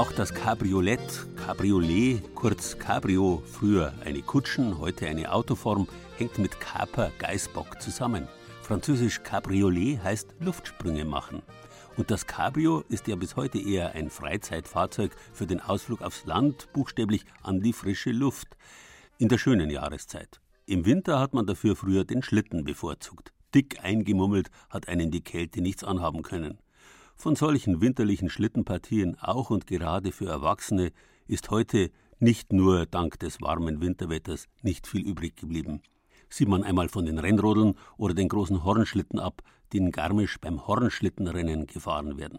[0.00, 5.86] auch das Cabriolet, Cabriolet, kurz Cabrio, früher eine Kutschen, heute eine Autoform,
[6.16, 8.26] hängt mit Kaper, Geißbock zusammen.
[8.62, 11.42] Französisch Cabriolet heißt Luftsprünge machen.
[11.98, 16.72] Und das Cabrio ist ja bis heute eher ein Freizeitfahrzeug für den Ausflug aufs Land,
[16.72, 18.56] buchstäblich an die frische Luft.
[19.18, 20.40] In der schönen Jahreszeit.
[20.64, 23.34] Im Winter hat man dafür früher den Schlitten bevorzugt.
[23.54, 26.56] Dick eingemummelt hat einen die Kälte nichts anhaben können.
[27.20, 30.90] Von solchen winterlichen Schlittenpartien auch und gerade für Erwachsene
[31.26, 35.82] ist heute nicht nur dank des warmen Winterwetters nicht viel übrig geblieben.
[36.30, 40.66] Sieht man einmal von den Rennrodeln oder den großen Hornschlitten ab, die in Garmisch beim
[40.66, 42.38] Hornschlittenrennen gefahren werden.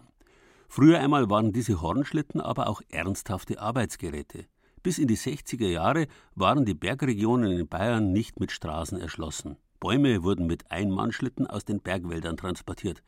[0.67, 4.45] Früher einmal waren diese Hornschlitten aber auch ernsthafte Arbeitsgeräte.
[4.81, 9.57] Bis in die 60er Jahre waren die Bergregionen in Bayern nicht mit Straßen erschlossen.
[9.79, 13.03] Bäume wurden mit Einmannschlitten aus den Bergwäldern transportiert.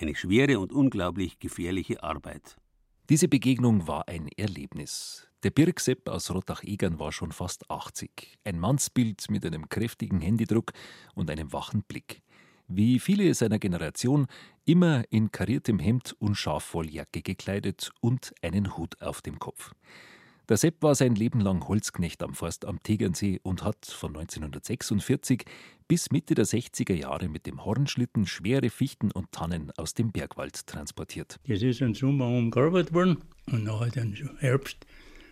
[0.00, 2.56] Eine schwere und unglaublich gefährliche Arbeit.
[3.08, 5.26] Diese Begegnung war ein Erlebnis.
[5.42, 8.38] Der Birksepp aus Rottach-Egern war schon fast 80.
[8.44, 10.72] Ein Mannsbild mit einem kräftigen Händedruck
[11.16, 12.22] und einem wachen Blick.
[12.68, 14.28] Wie viele seiner Generation
[14.64, 19.72] immer in kariertem Hemd und Schafwolljacke gekleidet und einen Hut auf dem Kopf.
[20.48, 25.44] Der Sepp war sein Leben lang Holzknecht am Forstamt Tegernsee und hat von 1946
[25.88, 30.66] bis Mitte der 60er Jahre mit dem Hornschlitten schwere Fichten und Tannen aus dem Bergwald
[30.66, 31.38] transportiert.
[31.46, 33.18] Das ist im Sommer umgearbeitet worden
[33.52, 34.86] und nachher dann im Herbst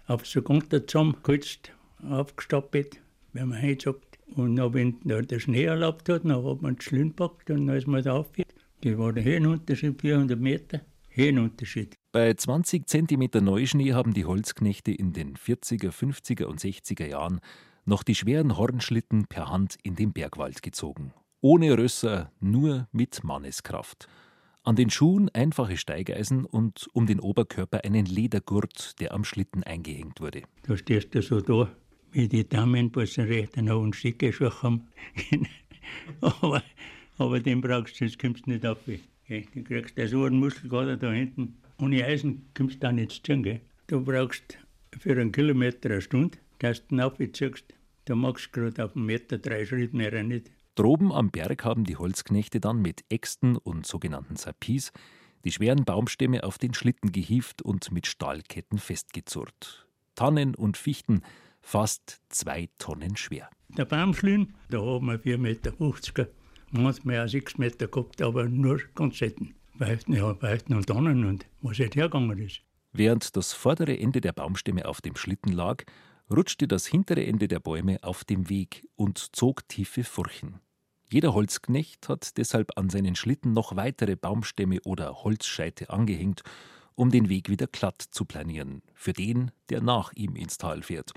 [0.06, 1.72] auf so Gunter zusammengeholzt,
[2.06, 3.00] aufgestapelt,
[3.32, 3.98] wenn man heute.
[4.34, 7.76] Und dann, wenn der Schnee erlaubt hat, dann hat man den Schlitten gepackt und dann
[7.78, 8.52] ist man da aufgehört.
[8.82, 10.82] Das war der Höhenunterschied, 400 Meter.
[11.08, 11.94] Höhenunterschied.
[12.16, 17.40] Bei 20 cm Neuschnee haben die Holzknechte in den 40er, 50er und 60er Jahren
[17.84, 21.12] noch die schweren Hornschlitten per Hand in den Bergwald gezogen.
[21.42, 24.08] Ohne Rösser, nur mit Manneskraft.
[24.62, 30.22] An den Schuhen einfache Steigeisen und um den Oberkörper einen Ledergurt, der am Schlitten eingehängt
[30.22, 30.44] wurde.
[30.62, 31.70] Da stehst du so da,
[32.12, 34.88] wie die Damen, was einen recht hohen Stickeschuh haben.
[36.22, 36.62] aber,
[37.18, 38.78] aber den brauchst du, sonst kommst du nicht auf.
[38.86, 43.42] Du kriegst so einen Muskelkater da hinten ohne Eisen kommst du da nicht zu.
[43.42, 43.60] Gell?
[43.86, 44.58] Du brauchst
[44.98, 47.64] für einen Kilometer eine Stunde, dass du aufziehst.
[48.04, 50.50] Da magst du gerade auf einen Meter drei Schritte mehr nicht.
[50.74, 54.92] Droben am Berg haben die Holzknechte dann mit Äxten und sogenannten Sapis
[55.46, 59.86] die schweren Baumstämme auf den Schlitten gehieft und mit Stahlketten festgezurrt.
[60.16, 61.22] Tannen und Fichten
[61.60, 63.48] fast zwei Tonnen schwer.
[63.68, 65.72] Der Baumschlitten, da haben wir 4,50 Meter,
[66.72, 69.54] manchmal auch 6 Meter gehabt, aber nur ganz selten.
[69.78, 72.62] Weichten, ja, Weichten und Tannen und was halt hergegangen ist.
[72.92, 75.84] Während das vordere Ende der Baumstämme auf dem Schlitten lag,
[76.30, 80.60] rutschte das hintere Ende der Bäume auf dem Weg und zog tiefe Furchen.
[81.12, 86.42] Jeder Holzknecht hat deshalb an seinen Schlitten noch weitere Baumstämme oder Holzscheite angehängt,
[86.96, 91.12] um den Weg wieder glatt zu planieren, für den, der nach ihm ins Tal fährt,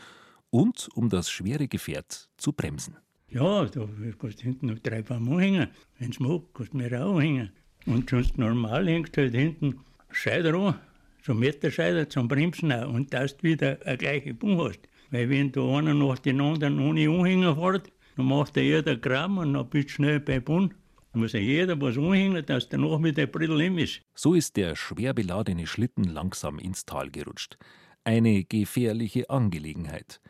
[0.52, 2.98] und um das schwere Gefährt zu bremsen.
[3.30, 3.88] Ja, da
[4.20, 5.70] kannst du hinten noch drei Paar anhängen.
[5.98, 7.52] Wenn es mag, kannst du mehr auch hängen.
[7.90, 9.80] Und sonst normal hängst du halt hinten
[10.12, 10.76] Scheider an,
[11.24, 14.82] so Meterscheider zum Bremsen auch, und dass du wieder eine gleiche Buch hast.
[15.10, 19.40] Weil wenn da einer nach den anderen ohne Anhänger fährt, dann macht er der Kram
[19.40, 20.76] und dann bist du schnell bei Bund.
[21.14, 24.02] Muss ja jeder was anhängen, dass danach mit der Brittel im ist.
[24.14, 27.58] So ist der schwer beladene Schlitten langsam ins Tal gerutscht.
[28.04, 30.22] Eine gefährliche Angelegenheit.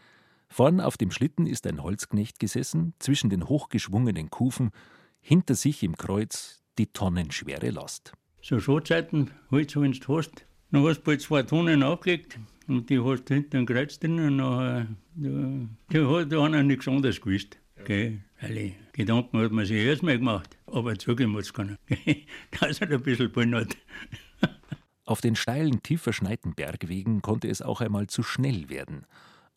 [0.47, 4.71] Vorn auf dem Schlitten ist ein Holzknecht gesessen, zwischen den hochgeschwungenen Kufen,
[5.19, 8.13] hinter sich im Kreuz die tonnenschwere Last.
[8.41, 12.99] So Schotzeiten, Holz, wenn du hast, dann hast du bald zwei Tonnen aufgelegt und die
[12.99, 17.57] hast du hinter dem Kreuz drin und nachher, da, da hat einer nichts anderes gewusst.
[17.81, 21.75] Okay, alle Gedanken hat man sich erst mal gemacht, aber zugeben muss keiner,
[22.59, 23.77] dass er ein bisschen hat.
[25.05, 29.05] Auf den steilen, tief verschneiten Bergwegen konnte es auch einmal zu schnell werden.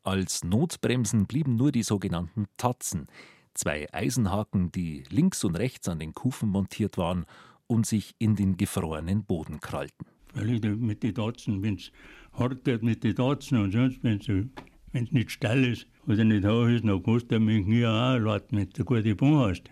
[0.02, 3.06] Als Notbremsen blieben nur die sogenannten Tatzen,
[3.54, 7.24] zwei Eisenhaken, die links und rechts an den Kufen montiert waren
[7.66, 10.06] und sich in den gefrorenen Boden krallten.
[10.34, 11.92] Mit den Tatzen, wenn es
[12.32, 16.66] hart wird mit den Tatzen und sonst, wenn es nicht steil ist oder nicht hoch
[16.66, 19.70] ist, dann kannst du mit dem Knie auch laden, wenn du gute Bahn hast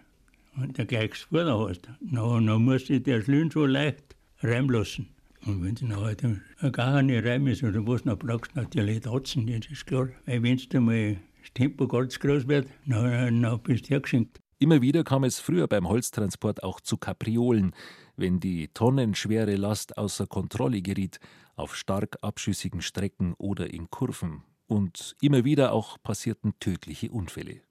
[0.57, 1.89] und der gleich vorne hast.
[2.01, 5.09] Dann, dann muss sich der Schlüssel so leicht reinlassen.
[5.47, 9.47] Und wenn es nachher gar keine Reim ist oder was, dann brauchst du natürlich Tatzen,
[9.47, 10.09] das ist klar.
[10.27, 14.41] Weil wenn es mal das Tempo ganz groß wird, dann, dann bist du hergeschenkt.
[14.59, 17.75] Immer wieder kam es früher beim Holztransport auch zu Kapriolen,
[18.17, 21.19] wenn die tonnenschwere Last außer Kontrolle geriet,
[21.57, 24.43] auf stark abschüssigen Strecken oder in Kurven.
[24.67, 27.63] Und immer wieder auch passierten tödliche Unfälle.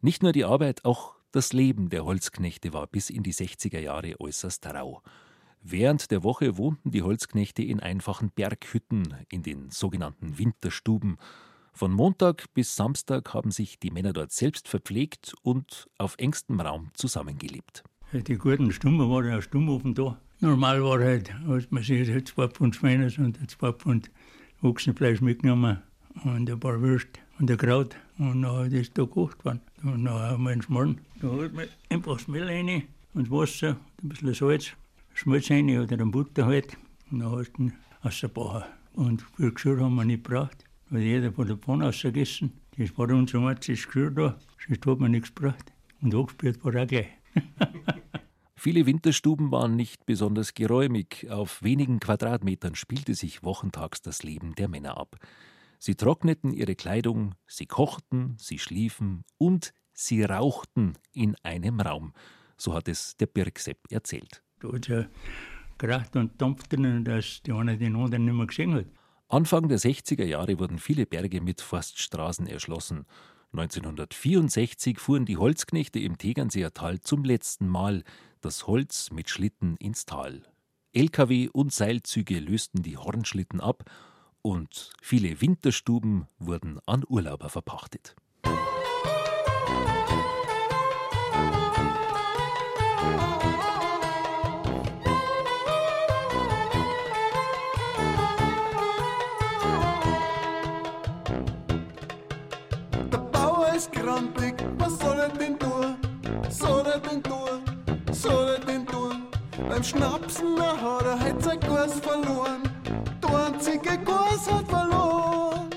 [0.00, 4.20] Nicht nur die Arbeit, auch das Leben der Holzknechte war bis in die 60er Jahre
[4.20, 5.02] äußerst rau.
[5.60, 11.16] Während der Woche wohnten die Holzknechte in einfachen Berghütten, in den sogenannten Winterstuben.
[11.76, 16.88] Von Montag bis Samstag haben sich die Männer dort selbst verpflegt und auf engstem Raum
[16.94, 17.84] zusammengelebt.
[18.14, 20.18] Die guten Stuben waren ja Stummofen da.
[20.40, 24.10] Normal war halt, als man sich halt zwei Pfund Schweines und zwei Pfund
[24.62, 25.82] Ochsenfleisch mitgenommen
[26.24, 27.08] und ein paar Würst
[27.38, 29.60] und ein Kraut und dann ist da gekocht worden.
[29.82, 30.98] Und dann haben wir einen Schmarrn.
[31.20, 34.72] Da hat man einfach das Mehl rein und das Wasser, ein bisschen Salz
[35.12, 36.74] Schmalz rein oder dann Butter halt.
[37.10, 38.64] Und dann hast du ihn rausgebauen.
[38.94, 42.52] Und für Geschirr haben wir nicht gebraucht, weil jeder von der Pfanne rausgegessen.
[42.76, 45.72] Das war unser einziges Geschirr da, sonst hat man nichts gebraucht.
[46.00, 47.08] Und angespürt war auch gleich.
[48.58, 51.26] Viele Winterstuben waren nicht besonders geräumig.
[51.30, 55.16] Auf wenigen Quadratmetern spielte sich wochentags das Leben der Männer ab.
[55.78, 62.12] Sie trockneten ihre Kleidung, sie kochten, sie schliefen und sie rauchten in einem Raum.
[62.56, 64.42] So hat es der Birksepp erzählt.
[64.60, 65.06] Da hat es ja
[65.78, 68.86] geracht und dampft drinnen, dass die eine den anderen nicht mehr gesehen hat.
[69.28, 73.06] Anfang der 60er Jahre wurden viele Berge mit Forststraßen erschlossen.
[73.52, 78.04] 1964 fuhren die Holzknechte im Tegernseer Tal zum letzten Mal
[78.40, 80.42] das Holz mit Schlitten ins Tal.
[80.92, 83.90] Lkw und Seilzüge lösten die Hornschlitten ab
[84.42, 88.14] und viele Winterstuben wurden an Urlauber verpachtet.
[109.76, 112.62] Beim Schnapsen da hat er halt sein Kurs verloren.
[113.22, 115.68] Der einzige Kurs hat verloren.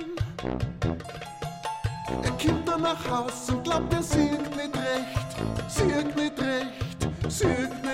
[2.24, 5.36] Er kommt dann nach Haus und glaubt, er sieht nicht recht,
[5.68, 7.89] sieht nicht recht, sieht nicht recht.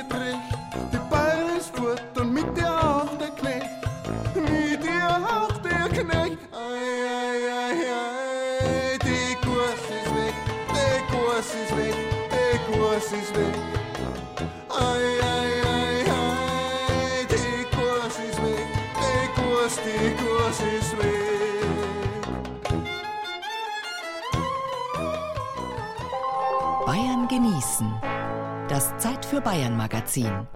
[29.46, 30.48] Bayern Magazin.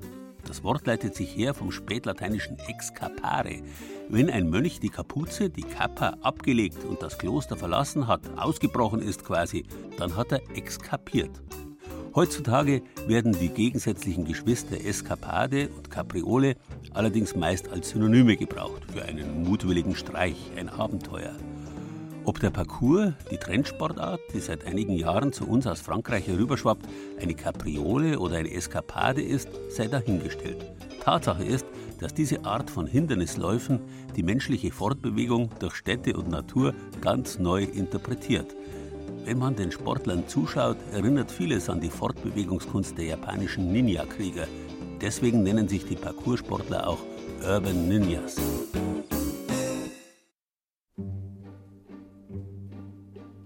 [0.47, 3.61] Das Wort leitet sich her vom spätlateinischen excapare.
[4.09, 9.27] Wenn ein Mönch die Kapuze, die Kappa, abgelegt und das Kloster verlassen hat, ausgebrochen ist
[9.27, 9.65] quasi,
[9.99, 11.43] dann hat er exkapiert.
[12.15, 16.55] Heutzutage werden die gegensätzlichen Geschwister Eskapade und Kapriole
[16.93, 21.33] allerdings meist als Synonyme gebraucht für einen mutwilligen Streich, ein Abenteuer.
[22.25, 26.87] Ob der Parcours, die Trendsportart, die seit einigen Jahren zu uns aus Frankreich herüberschwappt,
[27.21, 30.65] eine Kapriole oder eine Eskapade ist, sei dahingestellt.
[31.01, 31.67] Tatsache ist,
[31.99, 33.81] dass diese Art von Hindernisläufen
[34.15, 38.55] die menschliche Fortbewegung durch Städte und Natur ganz neu interpretiert.
[39.25, 44.47] Wenn man den Sportlern zuschaut, erinnert vieles an die Fortbewegungskunst der japanischen Ninja-Krieger.
[45.01, 46.99] Deswegen nennen sich die Parcoursportler auch
[47.43, 48.37] Urban Ninjas.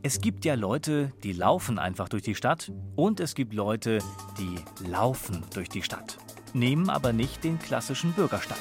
[0.02, 3.98] Es gibt ja Leute, die laufen einfach durch die Stadt und es gibt Leute,
[4.36, 6.18] die laufen durch die Stadt,
[6.54, 8.58] nehmen aber nicht den klassischen Bürgersteig.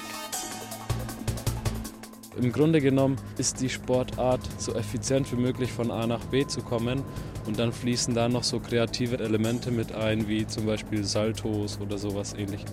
[2.39, 6.62] Im Grunde genommen ist die Sportart so effizient wie möglich von A nach B zu
[6.62, 7.04] kommen
[7.47, 11.97] und dann fließen da noch so kreative Elemente mit ein, wie zum Beispiel Saltos oder
[11.97, 12.71] sowas ähnliches.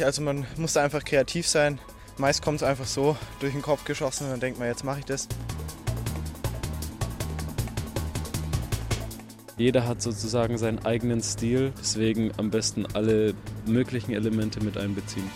[0.00, 1.80] Also man muss da einfach kreativ sein.
[2.18, 5.00] Meist kommt es einfach so durch den Kopf geschossen und dann denkt man, jetzt mache
[5.00, 5.26] ich das.
[9.56, 13.34] Jeder hat sozusagen seinen eigenen Stil, deswegen am besten alle
[13.66, 15.28] möglichen Elemente mit einbeziehen.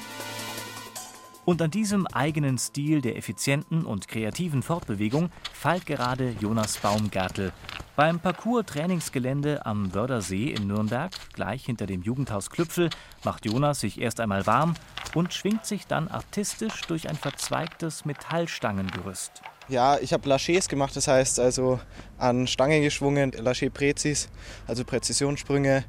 [1.44, 7.52] Und an diesem eigenen Stil der effizienten und kreativen Fortbewegung feilt gerade Jonas Baumgartel.
[7.96, 12.90] Beim Parcours-Trainingsgelände am Wördersee in Nürnberg, gleich hinter dem Jugendhaus Klüpfel,
[13.24, 14.74] macht Jonas sich erst einmal warm
[15.14, 19.42] und schwingt sich dann artistisch durch ein verzweigtes Metallstangengerüst.
[19.68, 21.80] Ja, ich habe Lachets gemacht, das heißt also
[22.18, 24.28] an Stange geschwungen, Lachet Präzis,
[24.68, 25.84] also Präzisionssprünge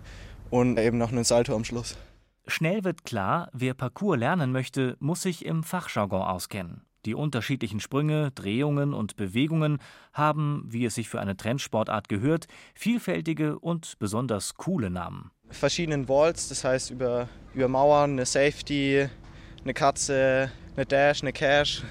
[0.49, 1.95] und eben noch einen Salto am Schluss.
[2.45, 6.81] Schnell wird klar, wer Parcours lernen möchte, muss sich im Fachjargon auskennen.
[7.05, 9.79] Die unterschiedlichen Sprünge, Drehungen und Bewegungen
[10.13, 15.31] haben, wie es sich für eine Trendsportart gehört, vielfältige und besonders coole Namen.
[15.49, 19.07] Verschiedenen Walls, das heißt über, über Mauern, eine Safety,
[19.63, 21.83] eine Katze, eine Dash, eine Cash,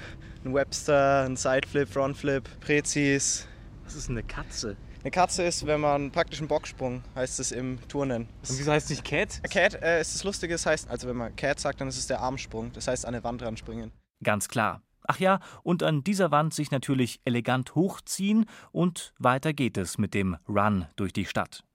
[0.45, 3.47] ein Webster, ein Sideflip, Frontflip, Prezis.
[3.85, 4.77] Was ist eine Katze?
[5.03, 8.21] Eine Katze ist, wenn man praktisch einen Bocksprung, heißt es im Turnen.
[8.21, 9.41] Und wieso heißt es nicht Cat?
[9.51, 12.07] Cat äh, ist das Lustige, das heißt, also wenn man Cat sagt, dann ist es
[12.07, 12.71] der Armsprung.
[12.71, 13.91] Das heißt, an eine Wand ranspringen.
[14.23, 14.81] Ganz klar.
[15.05, 20.13] Ach ja, und an dieser Wand sich natürlich elegant hochziehen und weiter geht es mit
[20.13, 21.65] dem Run durch die Stadt.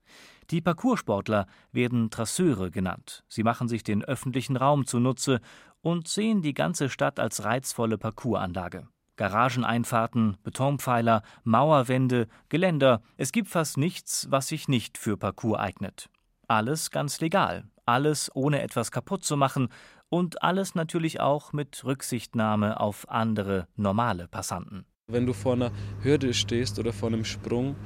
[0.50, 3.24] Die Parcoursportler werden Trasseure genannt.
[3.28, 5.42] Sie machen sich den öffentlichen Raum zunutze
[5.82, 8.88] und sehen die ganze Stadt als reizvolle Parcoursanlage.
[9.18, 16.08] Garageneinfahrten, Betonpfeiler, Mauerwände, Geländer, es gibt fast nichts, was sich nicht für Parcours eignet.
[16.46, 19.68] Alles ganz legal, alles ohne etwas kaputt zu machen
[20.08, 24.86] und alles natürlich auch mit Rücksichtnahme auf andere normale Passanten.
[25.10, 27.76] Wenn du vor einer Hürde stehst oder vor einem Sprung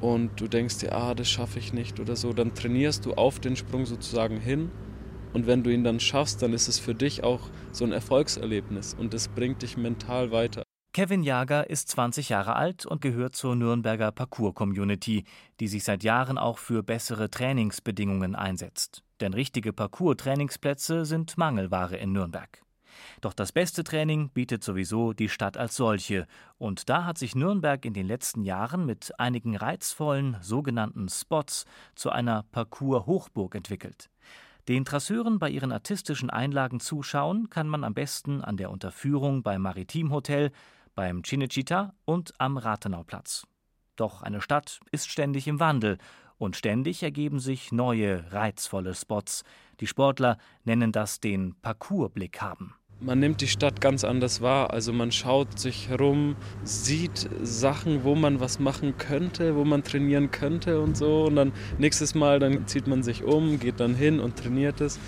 [0.00, 3.38] und du denkst dir, ah, das schaffe ich nicht oder so, dann trainierst du auf
[3.38, 4.70] den Sprung sozusagen hin
[5.32, 8.94] und wenn du ihn dann schaffst, dann ist es für dich auch so ein Erfolgserlebnis
[8.94, 10.62] und es bringt dich mental weiter.
[10.92, 15.22] Kevin Jager ist 20 Jahre alt und gehört zur Nürnberger Parcours-Community,
[15.60, 19.04] die sich seit Jahren auch für bessere Trainingsbedingungen einsetzt.
[19.20, 22.64] Denn richtige Parcours-Trainingsplätze sind Mangelware in Nürnberg.
[23.20, 26.26] Doch das beste Training bietet sowieso die Stadt als solche.
[26.58, 32.10] Und da hat sich Nürnberg in den letzten Jahren mit einigen reizvollen sogenannten Spots zu
[32.10, 34.10] einer Parcours-Hochburg entwickelt.
[34.68, 39.62] Den Trasseuren bei ihren artistischen Einlagen zuschauen kann man am besten an der Unterführung beim
[39.62, 40.50] Maritimhotel,
[40.94, 43.46] beim Cinecittà und am Rathenauplatz.
[43.96, 45.98] Doch eine Stadt ist ständig im Wandel
[46.38, 49.44] und ständig ergeben sich neue, reizvolle Spots.
[49.80, 52.74] Die Sportler nennen das den Parcoursblick haben.
[53.02, 54.72] Man nimmt die Stadt ganz anders wahr.
[54.72, 60.30] Also man schaut sich herum, sieht Sachen, wo man was machen könnte, wo man trainieren
[60.30, 61.24] könnte und so.
[61.24, 64.98] Und dann nächstes Mal, dann zieht man sich um, geht dann hin und trainiert es.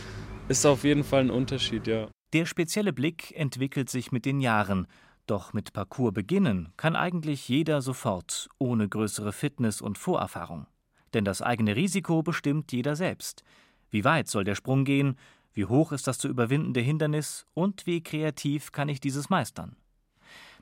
[0.48, 2.08] Ist auf jeden Fall ein Unterschied, ja.
[2.32, 4.86] Der spezielle Blick entwickelt sich mit den Jahren.
[5.26, 10.66] Doch mit Parcours beginnen kann eigentlich jeder sofort, ohne größere Fitness und Vorerfahrung.
[11.14, 13.44] Denn das eigene Risiko bestimmt jeder selbst.
[13.90, 15.16] Wie weit soll der Sprung gehen?
[15.52, 17.46] Wie hoch ist das zu überwindende Hindernis?
[17.54, 19.76] Und wie kreativ kann ich dieses meistern?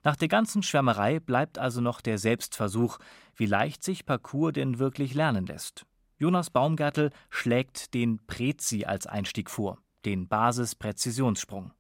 [0.03, 2.99] Nach der ganzen Schwärmerei bleibt also noch der Selbstversuch,
[3.37, 5.87] wie leicht sich Parcours denn wirklich lernen lässt.
[6.19, 9.79] Jonas Baumgartel schlägt den Prezi als Einstieg vor.
[10.05, 11.73] den Basispräzisionssprung.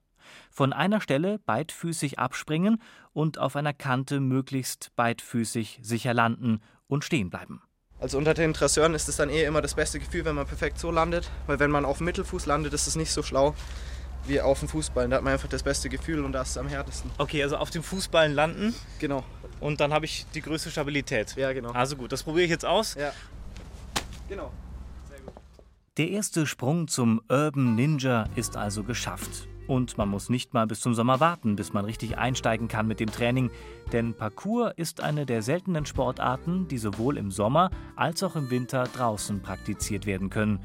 [0.51, 2.81] Von einer Stelle beidfüßig abspringen
[3.12, 7.62] und auf einer Kante möglichst beidfüßig sicher landen und stehen bleiben.
[7.99, 10.78] Also unter den Dresseuren ist es dann eh immer das beste Gefühl, wenn man perfekt
[10.78, 11.31] so landet.
[11.47, 13.55] Weil wenn man auf dem Mittelfuß landet, ist es nicht so schlau
[14.26, 15.09] wie auf dem Fußball.
[15.09, 17.11] Da hat man einfach das beste Gefühl und da ist es am härtesten.
[17.18, 18.74] Okay, also auf dem Fußballen landen.
[18.99, 19.24] Genau.
[19.61, 21.37] Und dann habe ich die größte Stabilität.
[21.37, 21.72] Ja, genau.
[21.72, 22.95] Also gut, das probiere ich jetzt aus.
[22.95, 23.12] Ja.
[24.28, 24.51] Genau.
[25.97, 29.49] Der erste Sprung zum Urban Ninja ist also geschafft.
[29.71, 32.99] Und man muss nicht mal bis zum Sommer warten, bis man richtig einsteigen kann mit
[32.99, 33.53] dem Training.
[33.93, 38.83] Denn Parkour ist eine der seltenen Sportarten, die sowohl im Sommer als auch im Winter
[38.83, 40.59] draußen praktiziert werden können.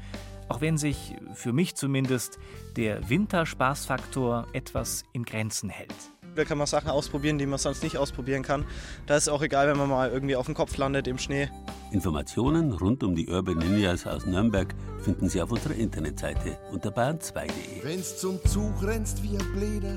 [0.48, 2.40] Auch wenn sich, für mich zumindest,
[2.74, 5.94] der Winterspaßfaktor etwas in Grenzen hält.
[6.36, 8.64] Da kann man Sachen ausprobieren, die man sonst nicht ausprobieren kann.
[9.06, 11.48] Da ist es auch egal, wenn man mal irgendwie auf dem Kopf landet im Schnee.
[11.92, 17.82] Informationen rund um die Urban Ninjas aus Nürnberg finden Sie auf unserer Internetseite unter bayern2.de.
[17.82, 19.94] Wenn's zum Zug rennst wie ein Bläder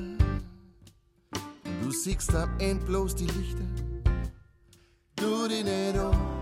[1.66, 3.66] und du siehst am End bloß die Lichter,
[5.16, 6.40] du die nicht an,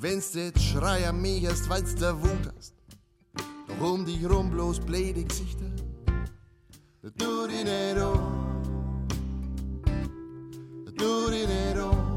[0.00, 2.74] wenn's jetzt Schreier mechst, weil's der Wut hast,
[3.78, 5.66] doch um dich rum bloß blöde Gesichter,
[7.02, 9.04] du die nicht an,
[10.96, 12.10] du die nicht an.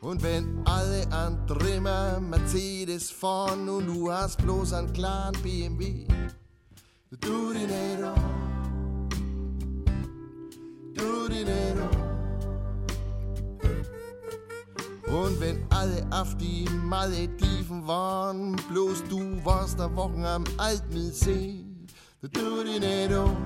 [0.00, 6.06] Und wenn alle an Trimmer Mercedes fahren und du hast bloß einen kleinen BMW,
[7.10, 8.48] du du die nicht an.
[15.08, 16.66] Und wenn alle auf die
[17.58, 20.44] Malediven waren, bloß du warst da Wochen am
[22.64, 23.36] nicht an.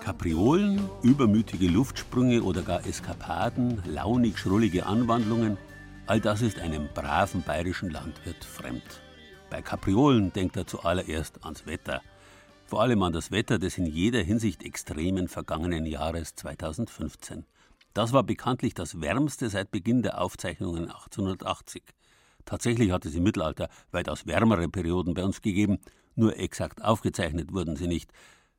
[0.00, 5.58] Kapriolen, übermütige Luftsprünge oder gar Eskapaden, launig schrullige Anwandlungen,
[6.06, 9.02] all das ist einem braven bayerischen Landwirt fremd.
[9.50, 12.02] Bei Kapriolen denkt er zuallererst ans Wetter.
[12.66, 17.44] Vor allem an das Wetter des in jeder Hinsicht extremen vergangenen Jahres 2015.
[17.94, 21.82] Das war bekanntlich das wärmste seit Beginn der Aufzeichnungen 1880.
[22.44, 25.78] Tatsächlich hat es im Mittelalter weitaus wärmere Perioden bei uns gegeben,
[26.14, 28.12] nur exakt aufgezeichnet wurden sie nicht.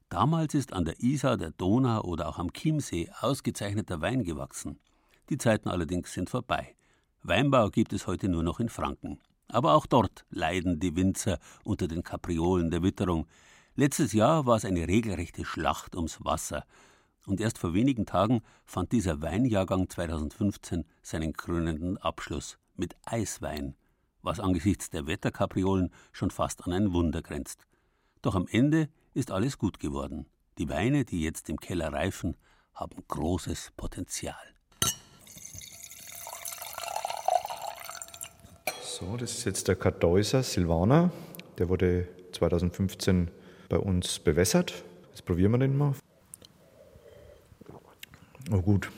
[0.10, 4.80] Damals ist an der Isar, der Donau oder auch am Chiemsee ausgezeichneter Wein gewachsen.
[5.30, 6.76] Die Zeiten allerdings sind vorbei.
[7.24, 9.20] Weinbau gibt es heute nur noch in Franken.
[9.48, 13.28] Aber auch dort leiden die Winzer unter den Kapriolen der Witterung.
[13.76, 16.66] Letztes Jahr war es eine regelrechte Schlacht ums Wasser.
[17.26, 23.76] Und erst vor wenigen Tagen fand dieser Weinjahrgang 2015 seinen krönenden Abschluss mit Eiswein,
[24.22, 27.66] was angesichts der Wetterkapriolen schon fast an ein Wunder grenzt.
[28.22, 30.26] Doch am Ende ist alles gut geworden.
[30.58, 32.36] Die Weine, die jetzt im Keller reifen,
[32.74, 34.36] haben großes Potenzial.
[38.82, 41.12] So, das ist jetzt der Kartäuser Silvaner.
[41.58, 43.32] Der wurde 2015
[43.70, 44.84] bei uns bewässert.
[45.10, 45.96] Jetzt probieren wir den mal.
[48.52, 48.90] Oh gut,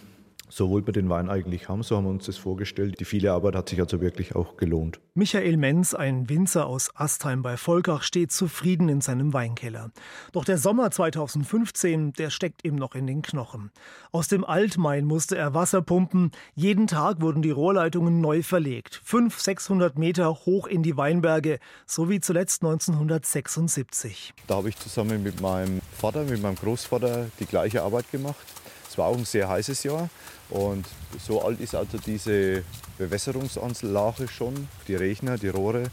[0.50, 3.00] so wollte man den Wein eigentlich haben, so haben wir uns das vorgestellt.
[3.00, 5.00] Die viele Arbeit hat sich also wirklich auch gelohnt.
[5.14, 9.92] Michael Menz, ein Winzer aus Astheim bei Volkach, steht zufrieden in seinem Weinkeller.
[10.32, 13.72] Doch der Sommer 2015, der steckt ihm noch in den Knochen.
[14.12, 16.32] Aus dem Altmain musste er Wasser pumpen.
[16.54, 19.02] Jeden Tag wurden die Rohrleitungen neu verlegt.
[19.04, 24.34] 500, 600 Meter hoch in die Weinberge, so wie zuletzt 1976.
[24.48, 28.46] Da habe ich zusammen mit meinem Vater, mit meinem Großvater die gleiche Arbeit gemacht.
[28.90, 30.10] Es war auch ein sehr heißes Jahr
[30.50, 30.86] und
[31.20, 32.64] so alt ist also diese
[32.98, 34.68] Bewässerungsanlage schon.
[34.88, 35.84] Die Regner, die Rohre,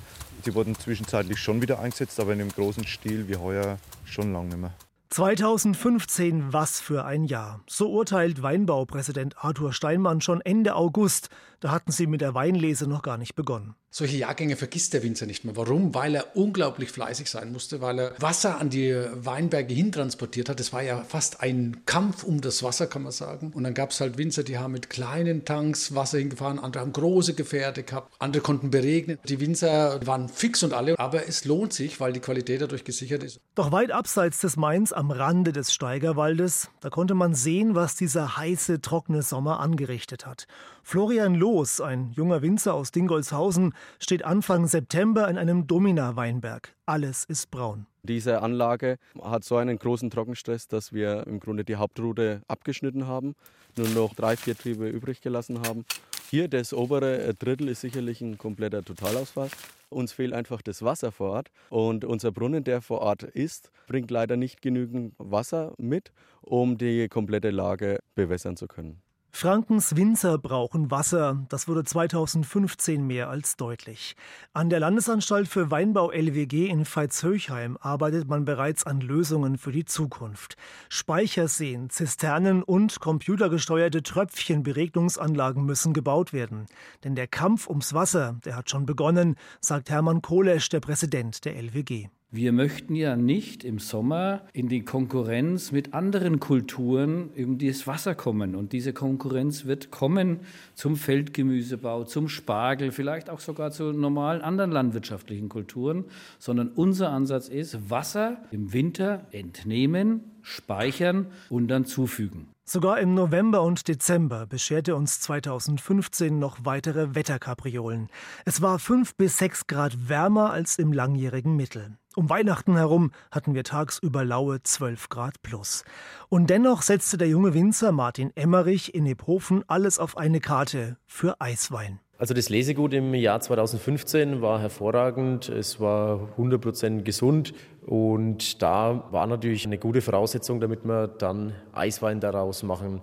[0.44, 4.48] die wurden zwischenzeitlich schon wieder eingesetzt, aber in einem großen Stil wie heuer schon lange
[4.48, 4.74] nicht mehr.
[5.10, 7.60] 2015, was für ein Jahr.
[7.68, 11.28] So urteilt Weinbaupräsident Arthur Steinmann schon Ende August.
[11.60, 13.74] Da hatten sie mit der Weinlese noch gar nicht begonnen.
[13.94, 15.54] Solche Jahrgänge vergisst der Winzer nicht mehr.
[15.54, 15.94] Warum?
[15.94, 20.60] Weil er unglaublich fleißig sein musste, weil er Wasser an die Weinberge hintransportiert hat.
[20.60, 23.52] Es war ja fast ein Kampf um das Wasser, kann man sagen.
[23.54, 26.94] Und dann gab es halt Winzer, die haben mit kleinen Tanks Wasser hingefahren, andere haben
[26.94, 29.18] große Gefährte gehabt, andere konnten beregnen.
[29.28, 33.22] Die Winzer waren fix und alle, aber es lohnt sich, weil die Qualität dadurch gesichert
[33.22, 33.40] ist.
[33.54, 38.38] Doch weit abseits des Mains am Rande des Steigerwaldes, da konnte man sehen, was dieser
[38.38, 40.46] heiße, trockene Sommer angerichtet hat.
[40.84, 46.74] Florian Loos, ein junger Winzer aus Dingolshausen, steht Anfang September in einem Domina-Weinberg.
[46.86, 47.86] Alles ist braun.
[48.02, 53.34] Diese Anlage hat so einen großen Trockenstress, dass wir im Grunde die Hauptroute abgeschnitten haben,
[53.76, 55.84] nur noch drei, vier Triebe übrig gelassen haben.
[56.30, 59.50] Hier das obere Drittel ist sicherlich ein kompletter Totalausfall.
[59.88, 64.10] Uns fehlt einfach das Wasser vor Ort und unser Brunnen, der vor Ort ist, bringt
[64.10, 66.10] leider nicht genügend Wasser mit,
[66.40, 69.00] um die komplette Lage bewässern zu können.
[69.34, 71.44] Frankens Winzer brauchen Wasser.
[71.48, 74.14] Das wurde 2015 mehr als deutlich.
[74.52, 79.86] An der Landesanstalt für Weinbau LWG in Veitshöchheim arbeitet man bereits an Lösungen für die
[79.86, 80.56] Zukunft.
[80.90, 86.66] Speicherseen, Zisternen und computergesteuerte Tröpfchenberegnungsanlagen müssen gebaut werden.
[87.02, 91.56] Denn der Kampf ums Wasser, der hat schon begonnen, sagt Hermann Kohlesch, der Präsident der
[91.56, 92.10] LWG.
[92.34, 98.14] Wir möchten ja nicht im Sommer in die Konkurrenz mit anderen Kulturen um das Wasser
[98.14, 98.54] kommen.
[98.54, 100.40] Und diese Konkurrenz wird kommen
[100.74, 106.06] zum Feldgemüsebau, zum Spargel, vielleicht auch sogar zu normalen anderen landwirtschaftlichen Kulturen.
[106.38, 112.46] Sondern unser Ansatz ist, Wasser im Winter entnehmen, speichern und dann zufügen.
[112.64, 118.08] Sogar im November und Dezember bescherte uns 2015 noch weitere Wetterkapriolen.
[118.44, 121.96] Es war fünf bis sechs Grad wärmer als im langjährigen Mittel.
[122.14, 125.84] Um Weihnachten herum hatten wir tagsüber laue 12 Grad plus.
[126.28, 131.40] Und dennoch setzte der junge Winzer Martin Emmerich in Ebhofen alles auf eine Karte für
[131.40, 131.98] Eiswein.
[132.18, 137.52] Also das Lesegut im Jahr 2015 war hervorragend, es war 100% gesund
[137.84, 143.00] und da war natürlich eine gute Voraussetzung, damit man dann Eiswein daraus machen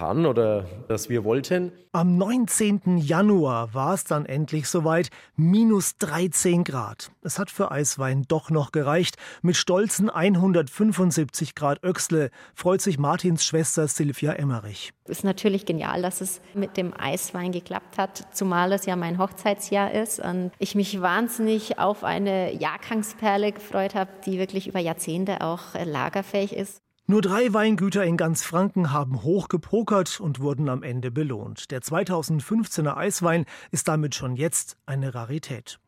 [0.00, 1.72] oder das wir wollten.
[1.92, 2.98] Am 19.
[2.98, 7.10] Januar war es dann endlich soweit, minus 13 Grad.
[7.22, 9.16] Es hat für Eiswein doch noch gereicht.
[9.42, 14.92] Mit stolzen 175 Grad Öxle freut sich Martins Schwester Silvia Emmerich.
[15.04, 19.18] Es ist natürlich genial, dass es mit dem Eiswein geklappt hat, zumal es ja mein
[19.18, 25.42] Hochzeitsjahr ist und ich mich wahnsinnig auf eine Jahrgangsperle gefreut habe, die wirklich über Jahrzehnte
[25.42, 26.80] auch lagerfähig ist.
[27.08, 31.72] Nur drei Weingüter in ganz Franken haben hoch gepokert und wurden am Ende belohnt.
[31.72, 35.80] Der 2015er Eiswein ist damit schon jetzt eine Rarität.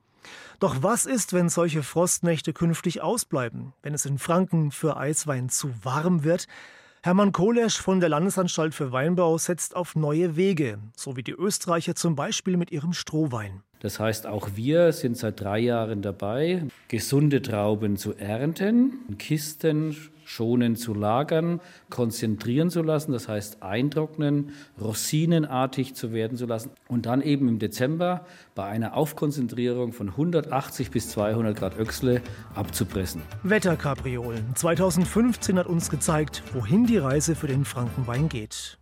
[0.59, 5.71] Doch was ist, wenn solche Frostnächte künftig ausbleiben, wenn es in Franken für Eiswein zu
[5.85, 6.47] warm wird?
[7.03, 11.95] Hermann Kohlesch von der Landesanstalt für Weinbau setzt auf neue Wege, so wie die Österreicher
[11.95, 13.62] zum Beispiel mit ihrem Strohwein.
[13.81, 19.95] Das heißt, auch wir sind seit drei Jahren dabei, gesunde Trauben zu ernten, Kisten
[20.25, 21.61] schonend zu lagern,
[21.91, 24.51] konzentrieren zu lassen, das heißt eintrocknen,
[24.81, 30.91] rosinenartig zu werden zu lassen und dann eben im Dezember bei einer Aufkonzentrierung von 180
[30.91, 32.20] bis 200 Grad Öchsle
[32.55, 33.22] abzupressen.
[33.43, 38.79] Wetterkapriolen 2015 hat uns gezeigt, wohin die Reise für den Frankenwein geht.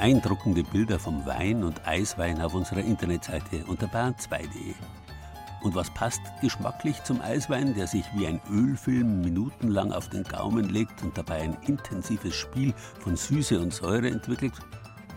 [0.00, 4.72] Beeindruckende Bilder vom Wein und Eiswein auf unserer Internetseite unter bayern2.de.
[5.60, 10.70] Und was passt geschmacklich zum Eiswein, der sich wie ein Ölfilm minutenlang auf den Gaumen
[10.70, 14.54] legt und dabei ein intensives Spiel von Süße und Säure entwickelt?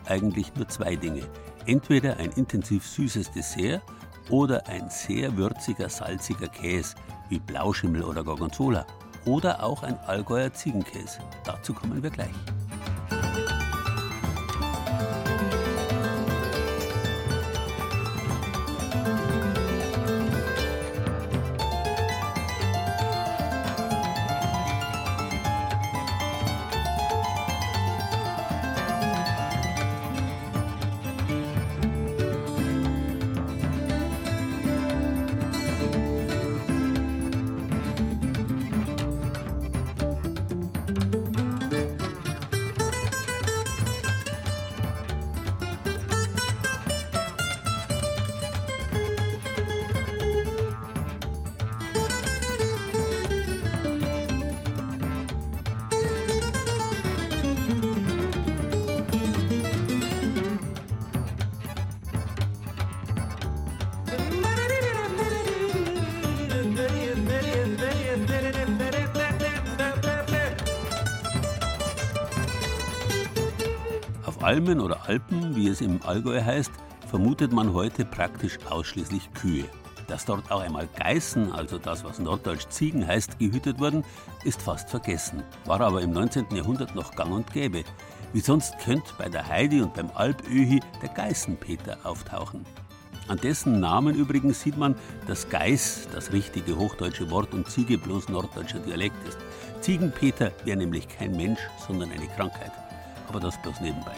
[0.05, 1.29] Eigentlich nur zwei Dinge.
[1.65, 3.83] Entweder ein intensiv süßes Dessert
[4.29, 6.95] oder ein sehr würziger, salziger Käse
[7.29, 8.85] wie Blauschimmel oder Gorgonzola.
[9.23, 11.19] Oder auch ein Allgäuer Ziegenkäse.
[11.45, 12.35] Dazu kommen wir gleich.
[74.53, 76.71] Almen oder Alpen, wie es im Allgäu heißt,
[77.09, 79.65] vermutet man heute praktisch ausschließlich Kühe.
[80.07, 84.03] Dass dort auch einmal Geißen, also das, was norddeutsch Ziegen heißt, gehütet wurden,
[84.43, 86.55] ist fast vergessen, war aber im 19.
[86.55, 87.83] Jahrhundert noch gang und gäbe.
[88.31, 92.63] Wie sonst könnte bei der Heidi und beim Alpöhi der Geißenpeter auftauchen.
[93.27, 94.93] An dessen Namen übrigens sieht man,
[95.25, 99.39] dass Geiß das richtige hochdeutsche Wort und Ziege bloß norddeutscher Dialekt ist.
[99.81, 102.71] Ziegenpeter wäre nämlich kein Mensch, sondern eine Krankheit.
[103.27, 104.13] Aber das bloß nebenbei.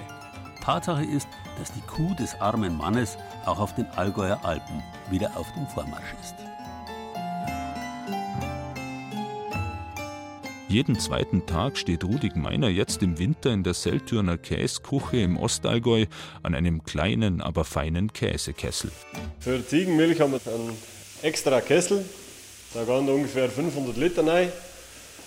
[0.66, 1.28] Tatsache ist,
[1.59, 6.16] dass die Kuh des armen Mannes auch auf den Allgäuer Alpen wieder auf dem Vormarsch
[6.24, 6.34] ist.
[10.68, 16.07] Jeden zweiten Tag steht Rudi Meiner jetzt im Winter in der Seltürner Käsekuche im Ostallgäu
[16.41, 18.89] an einem kleinen, aber feinen Käsekessel.
[19.39, 20.76] Für Ziegenmilch haben wir einen
[21.22, 22.03] extra Kessel.
[22.74, 24.51] Da gehen ungefähr 500 Liter rein.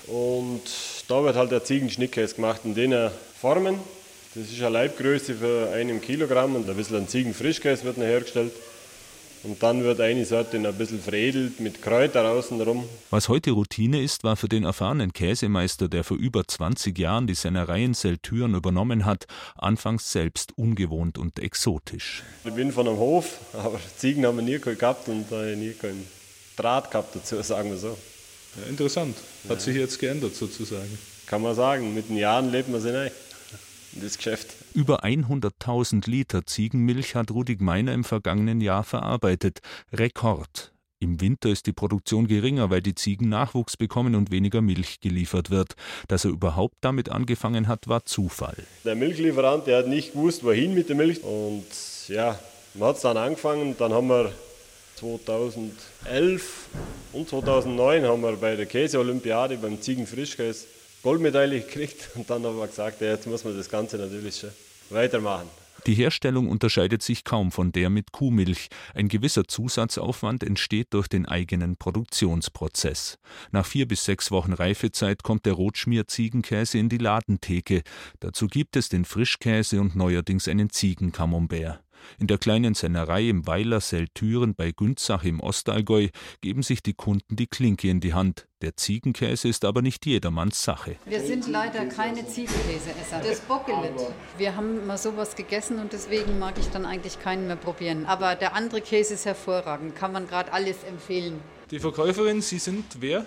[0.09, 0.63] Und
[1.07, 3.11] da wird halt der Ziegenschnittkäse gemacht in den
[3.41, 3.79] Formen.
[4.39, 8.53] Das ist eine Leibgröße für einen Kilogramm und ein bisschen ein Ziegenfrischkäse wird noch hergestellt.
[9.43, 12.85] Und dann wird eine Sorte ein bisschen veredelt mit Kräutern außenrum.
[13.11, 17.35] Was heute Routine ist, war für den erfahrenen Käsemeister, der vor über 20 Jahren die
[17.35, 19.27] Sennerei in Seltüren übernommen hat,
[19.57, 22.23] anfangs selbst ungewohnt und exotisch.
[22.45, 26.07] Ich bin von einem Hof, aber Ziegen haben wir nie gehabt und äh, nie keinen
[26.57, 27.99] Draht gehabt dazu, sagen wir so.
[28.57, 29.17] Ja, interessant.
[29.49, 29.61] Hat ja.
[29.61, 30.97] sich jetzt geändert sozusagen.
[31.27, 31.93] Kann man sagen.
[31.93, 33.11] Mit den Jahren lebt man sich ein
[33.99, 34.55] in das Geschäft.
[34.75, 39.61] Über 100.000 Liter Ziegenmilch hat Rudi Gmeiner im vergangenen Jahr verarbeitet.
[39.93, 40.73] Rekord.
[41.01, 45.51] Im Winter ist die Produktion geringer, weil die Ziegen Nachwuchs bekommen und weniger Milch geliefert
[45.51, 45.75] wird.
[46.09, 48.57] Dass er überhaupt damit angefangen hat, war Zufall.
[48.85, 51.23] Der Milchlieferant, der hat nicht gewusst, wohin mit der Milch.
[51.23, 51.67] Und
[52.09, 52.39] ja,
[52.75, 53.77] man hat es dann angefangen.
[53.79, 54.33] Dann haben wir
[54.97, 56.69] 2011
[57.13, 60.67] und 2009 haben wir bei der Käseolympiade beim Ziegenfrischkäse
[61.03, 64.45] Goldmedaille gekriegt und dann haben wir gesagt, ja, jetzt muss man das Ganze natürlich
[64.91, 65.49] weitermachen.
[65.87, 68.69] Die Herstellung unterscheidet sich kaum von der mit Kuhmilch.
[68.95, 73.19] Ein gewisser Zusatzaufwand entsteht durch den eigenen Produktionsprozess.
[73.53, 77.83] Nach vier bis sechs Wochen Reifezeit kommt der Rotschmier-Ziegenkäse in die Ladentheke.
[78.21, 81.81] Dazu gibt es den Frischkäse und neuerdings einen Ziegencamembert.
[82.19, 86.09] In der kleinen Sennerei im Weiler Seltüren bei Günzach im Ostallgäu
[86.41, 88.49] geben sich die Kunden die Klinke in die Hand.
[88.61, 90.97] Der Ziegenkäse ist aber nicht jedermanns Sache.
[91.05, 93.21] Wir sind leider keine Ziegenkäseesser.
[93.23, 93.93] Das Bockelet.
[94.37, 98.07] Wir haben mal sowas gegessen und deswegen mag ich dann eigentlich keinen mehr probieren.
[98.07, 99.95] Aber der andere Käse ist hervorragend.
[99.95, 101.41] Kann man gerade alles empfehlen.
[101.71, 103.27] Die Verkäuferin, Sie sind wer?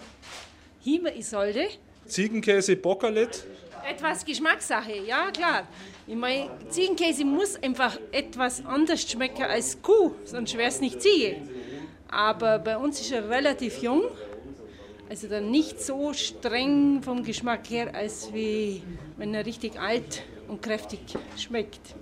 [0.82, 1.68] Hime Isolde.
[2.08, 3.46] Ziegenkäse Bockelet.
[3.88, 5.68] Etwas Geschmackssache, ja klar.
[6.08, 11.38] Ich meine, Ziegenkäse muss einfach etwas anders schmecken als Kuh, sonst wäre es nicht Ziege.
[12.10, 14.04] Aber bei uns ist er relativ jung,
[15.10, 18.84] also dann nicht so streng vom Geschmack her, als wie
[19.18, 21.00] wenn er richtig alt und kräftig
[21.38, 21.96] schmeckt.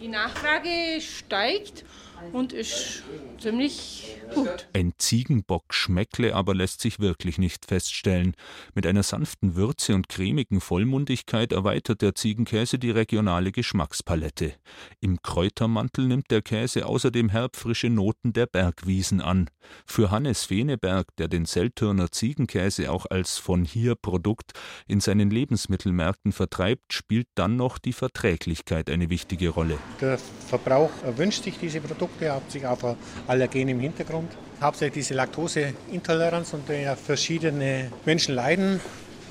[0.00, 1.84] Die Nachfrage steigt
[2.32, 3.02] und ist
[3.38, 4.68] ziemlich gut.
[4.72, 8.34] Ein Ziegenbock schmeckle aber lässt sich wirklich nicht feststellen.
[8.74, 14.54] Mit einer sanften Würze und cremigen Vollmundigkeit erweitert der Ziegenkäse die regionale Geschmackspalette.
[15.00, 19.50] Im Kräutermantel nimmt der Käse außerdem herbfrische Noten der Bergwiesen an.
[19.84, 24.52] Für Hannes Feneberg, der den Seltürner Ziegenkäse auch als von hier Produkt
[24.86, 29.78] in seinen Lebensmittelmärkten vertreibt, spielt dann noch die Verträglichkeit eine wichtige Rolle.
[30.00, 32.78] Der Verbrauch wünscht sich diese Produkte, hat sich auf
[33.26, 34.30] Allergene im Hintergrund.
[34.60, 38.80] Hauptsächlich diese Laktoseintoleranz, unter der verschiedene Menschen leiden.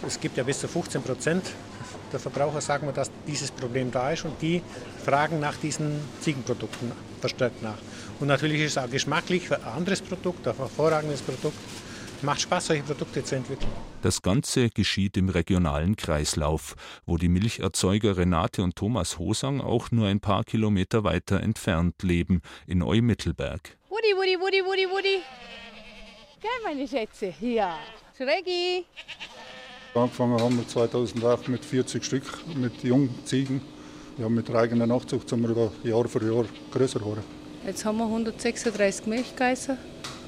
[0.06, 1.44] Es gibt ja bis zu 15 Prozent
[2.16, 4.62] der Verbraucher sagen wir, dass dieses Problem da ist und die
[5.04, 7.78] fragen nach diesen Ziegenprodukten verstärkt nach.
[8.22, 11.58] Und natürlich ist es auch geschmacklich ein anderes Produkt, ein hervorragendes Produkt.
[12.26, 13.70] Macht Spaß, solche Produkte zu entwickeln.
[14.02, 20.08] Das Ganze geschieht im regionalen Kreislauf, wo die Milcherzeuger Renate und Thomas Hosang auch nur
[20.08, 23.78] ein paar Kilometer weiter entfernt leben, in Eumittelberg.
[23.90, 25.22] Woody, Woody, Woody, Woody, Woody.
[26.42, 27.36] Gell, meine Schätze?
[27.40, 27.78] Ja.
[28.18, 28.86] Schrägi.
[29.94, 32.24] Angefangen haben wir 2008 mit 40 Stück,
[32.56, 33.62] mit Jungziegen.
[34.18, 37.24] Ja, mit der eigenen Nachzucht sind wir über Jahr für Jahr größer geworden.
[37.68, 39.78] Jetzt haben wir 136 Milchgeißer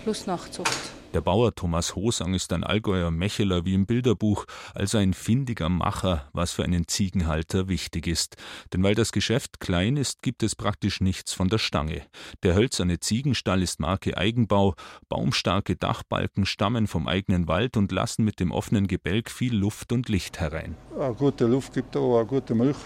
[0.03, 0.96] plus Nachzucht.
[1.13, 4.45] Der Bauer Thomas Hosang ist ein Allgäuer Mecheler wie im Bilderbuch,
[4.75, 8.35] also ein findiger Macher, was für einen Ziegenhalter wichtig ist.
[8.73, 12.01] Denn weil das Geschäft klein ist, gibt es praktisch nichts von der Stange.
[12.43, 14.75] Der hölzerne Ziegenstall ist Marke Eigenbau,
[15.07, 20.09] baumstarke Dachbalken stammen vom eigenen Wald und lassen mit dem offenen Gebälk viel Luft und
[20.09, 20.75] Licht herein.
[20.99, 22.77] Eine gute Luft gibt auch eine gute Milch.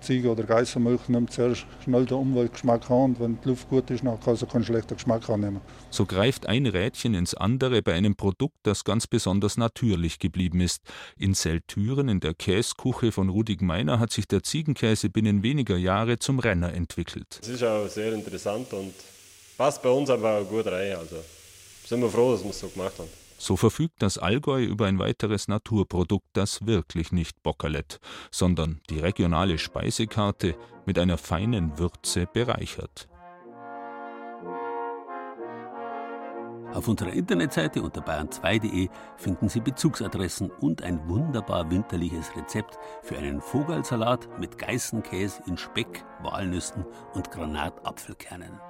[0.00, 4.04] Ziege- oder Geißermilch nimmt sehr schnell den Umweltgeschmack an und wenn die Luft gut ist,
[4.04, 5.60] dann kann sie keinen schlechten Geschmack annehmen.
[5.90, 10.82] So greift ein Rädchen ins andere bei einem Produkt, das ganz besonders natürlich geblieben ist.
[11.16, 16.18] In Seltüren in der Käsekuche von Rudi Gmeiner hat sich der Ziegenkäse binnen weniger Jahre
[16.18, 17.38] zum Renner entwickelt.
[17.40, 18.94] Das ist auch sehr interessant und
[19.56, 20.96] passt bei uns einfach gut rein.
[20.96, 21.16] Also
[21.86, 23.17] sind wir froh, dass wir es so gemacht haben.
[23.38, 28.00] So verfügt das Allgäu über ein weiteres Naturprodukt, das wirklich nicht Bockerlet,
[28.32, 33.08] sondern die regionale Speisekarte mit einer feinen Würze bereichert.
[36.74, 43.40] Auf unserer Internetseite unter bayern2.de finden Sie Bezugsadressen und ein wunderbar winterliches Rezept für einen
[43.40, 46.84] Vogelsalat mit Geißenkäse in Speck, Walnüssen
[47.14, 48.60] und Granatapfelkernen.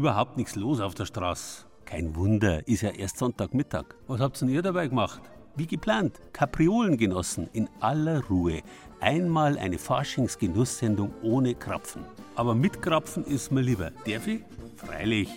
[0.00, 1.66] Überhaupt nichts los auf der Straße.
[1.84, 3.84] Kein Wunder, ist ja erst Sonntagmittag.
[4.06, 5.20] Was habt denn ihr dabei gemacht?
[5.56, 8.62] Wie geplant, Kapriolen genossen, in aller Ruhe.
[9.00, 12.02] Einmal eine Faschingsgenusssendung ohne Krapfen.
[12.34, 13.90] Aber mit Krapfen ist mir lieber.
[14.06, 14.40] Darf ich?
[14.76, 15.28] Freilich.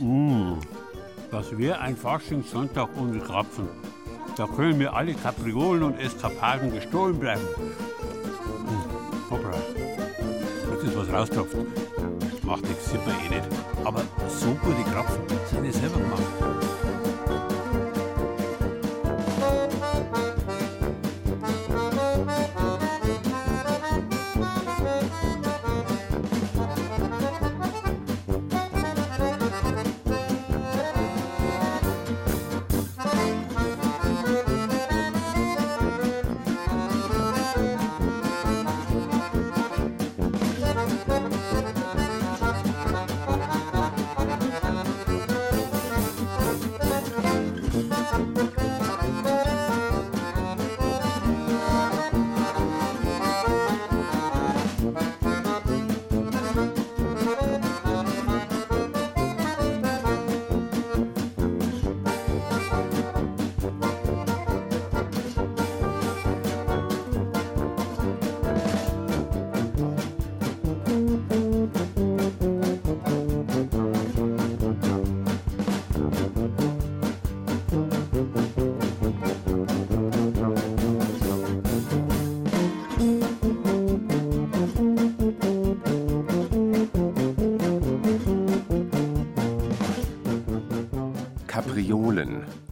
[0.00, 0.58] Mmh,
[1.30, 3.68] das wäre ein Faschingssonntag ohne Krapfen.
[4.36, 7.44] Da können mir alle Kapriolen und Eskapaden gestohlen bleiben.
[8.66, 9.54] Mmh, hoppla.
[10.72, 11.56] Jetzt ist was rausgetropft.
[12.50, 13.48] Macht nichts, sieht man eh nicht.
[13.84, 16.59] Aber so gute Krapfen sind ich selber gemacht.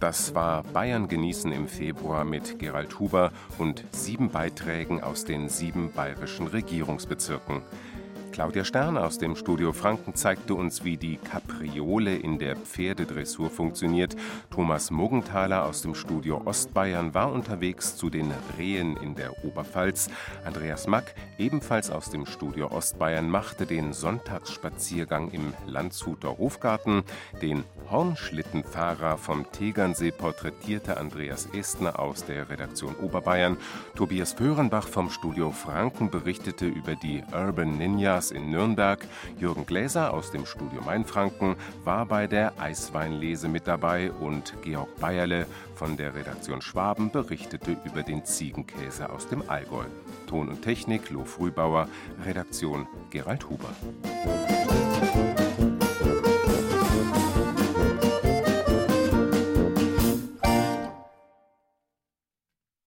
[0.09, 5.93] Das war Bayern genießen im Februar mit Gerald Huber und sieben Beiträgen aus den sieben
[5.93, 7.61] bayerischen Regierungsbezirken.
[8.39, 14.15] Claudia Stern aus dem Studio Franken zeigte uns, wie die Kapriole in der Pferdedressur funktioniert.
[14.49, 20.09] Thomas Muggenthaler aus dem Studio Ostbayern war unterwegs zu den Rehen in der Oberpfalz.
[20.45, 27.03] Andreas Mack, ebenfalls aus dem Studio Ostbayern, machte den Sonntagsspaziergang im Landshuter Hofgarten.
[27.43, 33.57] Den Hornschlittenfahrer vom Tegernsee porträtierte Andreas Estner aus der Redaktion Oberbayern.
[33.97, 39.01] Tobias Föhrenbach vom Studio Franken berichtete über die Urban Ninjas in Nürnberg.
[39.39, 45.47] Jürgen Gläser aus dem Studio Mainfranken war bei der Eisweinlese mit dabei und Georg Bayerle
[45.75, 49.85] von der Redaktion Schwaben berichtete über den Ziegenkäse aus dem Allgäu.
[50.27, 51.89] Ton und Technik Lo Frühbauer,
[52.25, 53.71] Redaktion Gerald Huber.